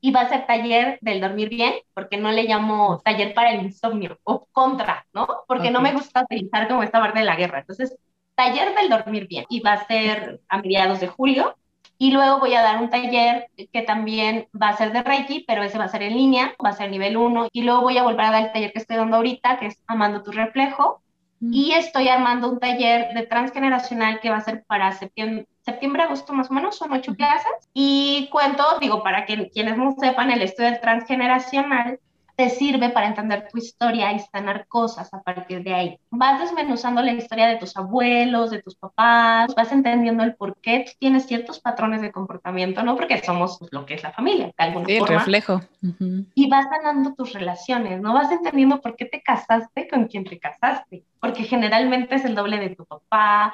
[0.00, 3.62] y va a ser taller del dormir bien, porque no le llamo taller para el
[3.62, 5.28] insomnio, o contra, ¿no?
[5.46, 7.60] Porque no me gusta utilizar como esta parte de la guerra.
[7.60, 7.96] Entonces,
[8.34, 11.56] taller del dormir bien, y va a ser a mediados de julio,
[12.02, 15.62] y luego voy a dar un taller que también va a ser de Reiki, pero
[15.62, 17.48] ese va a ser en línea, va a ser nivel 1.
[17.52, 19.82] Y luego voy a volver a dar el taller que estoy dando ahorita, que es
[19.86, 21.02] Amando tu reflejo.
[21.40, 21.52] Mm.
[21.52, 26.32] Y estoy armando un taller de transgeneracional que va a ser para septiembre, septiembre, agosto
[26.32, 27.52] más o menos, son ocho clases.
[27.74, 32.00] Y cuento, digo, para que quienes no sepan, el estudio transgeneracional
[32.40, 35.98] te sirve para entender tu historia y sanar cosas a partir de ahí.
[36.08, 40.86] Vas desmenuzando la historia de tus abuelos, de tus papás, vas entendiendo el por qué
[40.98, 42.96] tienes ciertos patrones de comportamiento, ¿no?
[42.96, 45.60] Porque somos pues, lo que es la familia, de alguna sí, reflejo.
[46.34, 48.14] Y vas sanando tus relaciones, ¿no?
[48.14, 52.58] Vas entendiendo por qué te casaste con quien te casaste, porque generalmente es el doble
[52.58, 53.52] de tu papá,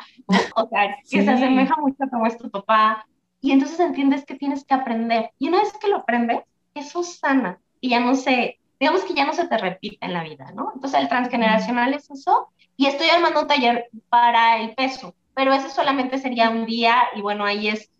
[0.54, 3.04] o, sea, que se asemeja mucho a cómo es tu papá.
[3.40, 5.30] Y entonces entiendes que tienes que aprender.
[5.40, 6.38] Y una vez que lo aprendes,
[6.72, 7.58] eso sana.
[7.80, 10.72] Y ya no sé, digamos que ya no se te repite en la vida, ¿no?
[10.74, 12.48] Entonces el transgeneracional es eso.
[12.76, 17.22] Y estoy armando un taller para el peso, pero ese solamente sería un día y
[17.22, 17.90] bueno, ahí es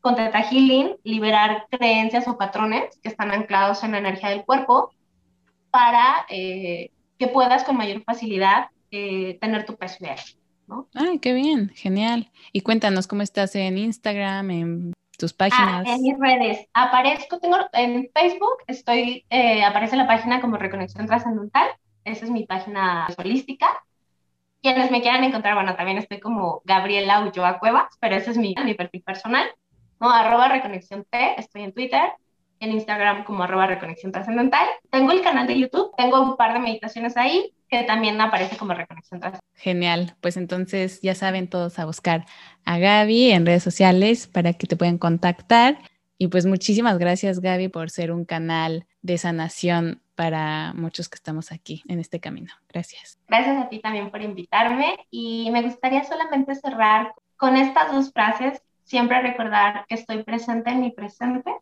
[0.00, 4.90] con Teta Healing, liberar creencias o patrones que están anclados en la energía del cuerpo
[5.70, 10.18] para eh, que puedas con mayor facilidad eh, tener tu peso ideal.
[10.66, 10.88] ¿no?
[10.94, 12.30] Ay, qué bien, genial.
[12.52, 15.86] Y cuéntanos cómo estás en Instagram, en tus ah, páginas.
[15.86, 16.66] en mis redes.
[16.74, 21.68] Aparezco, tengo en Facebook, estoy, eh, aparece la página como Reconexión Trascendental.
[22.04, 23.66] Esa es mi página holística.
[24.62, 28.54] Quienes me quieran encontrar, bueno, también estoy como Gabriela Ulloa Cuevas, pero ese es mi,
[28.64, 29.48] mi perfil personal.
[30.00, 30.10] ¿no?
[30.10, 32.12] Arroba Reconexión T, estoy en Twitter,
[32.66, 34.66] en Instagram como arroba Reconexión Trascendental.
[34.90, 38.74] Tengo el canal de YouTube, tengo un par de meditaciones ahí que también aparece como
[38.74, 39.50] Reconexión Trascendental.
[39.54, 42.26] Genial, pues entonces ya saben todos a buscar
[42.64, 45.78] a Gaby en redes sociales para que te puedan contactar.
[46.18, 51.52] Y pues muchísimas gracias Gaby por ser un canal de sanación para muchos que estamos
[51.52, 52.52] aquí en este camino.
[52.68, 53.18] Gracias.
[53.28, 58.62] Gracias a ti también por invitarme y me gustaría solamente cerrar con estas dos frases,
[58.84, 61.52] siempre recordar que estoy presente en mi presente,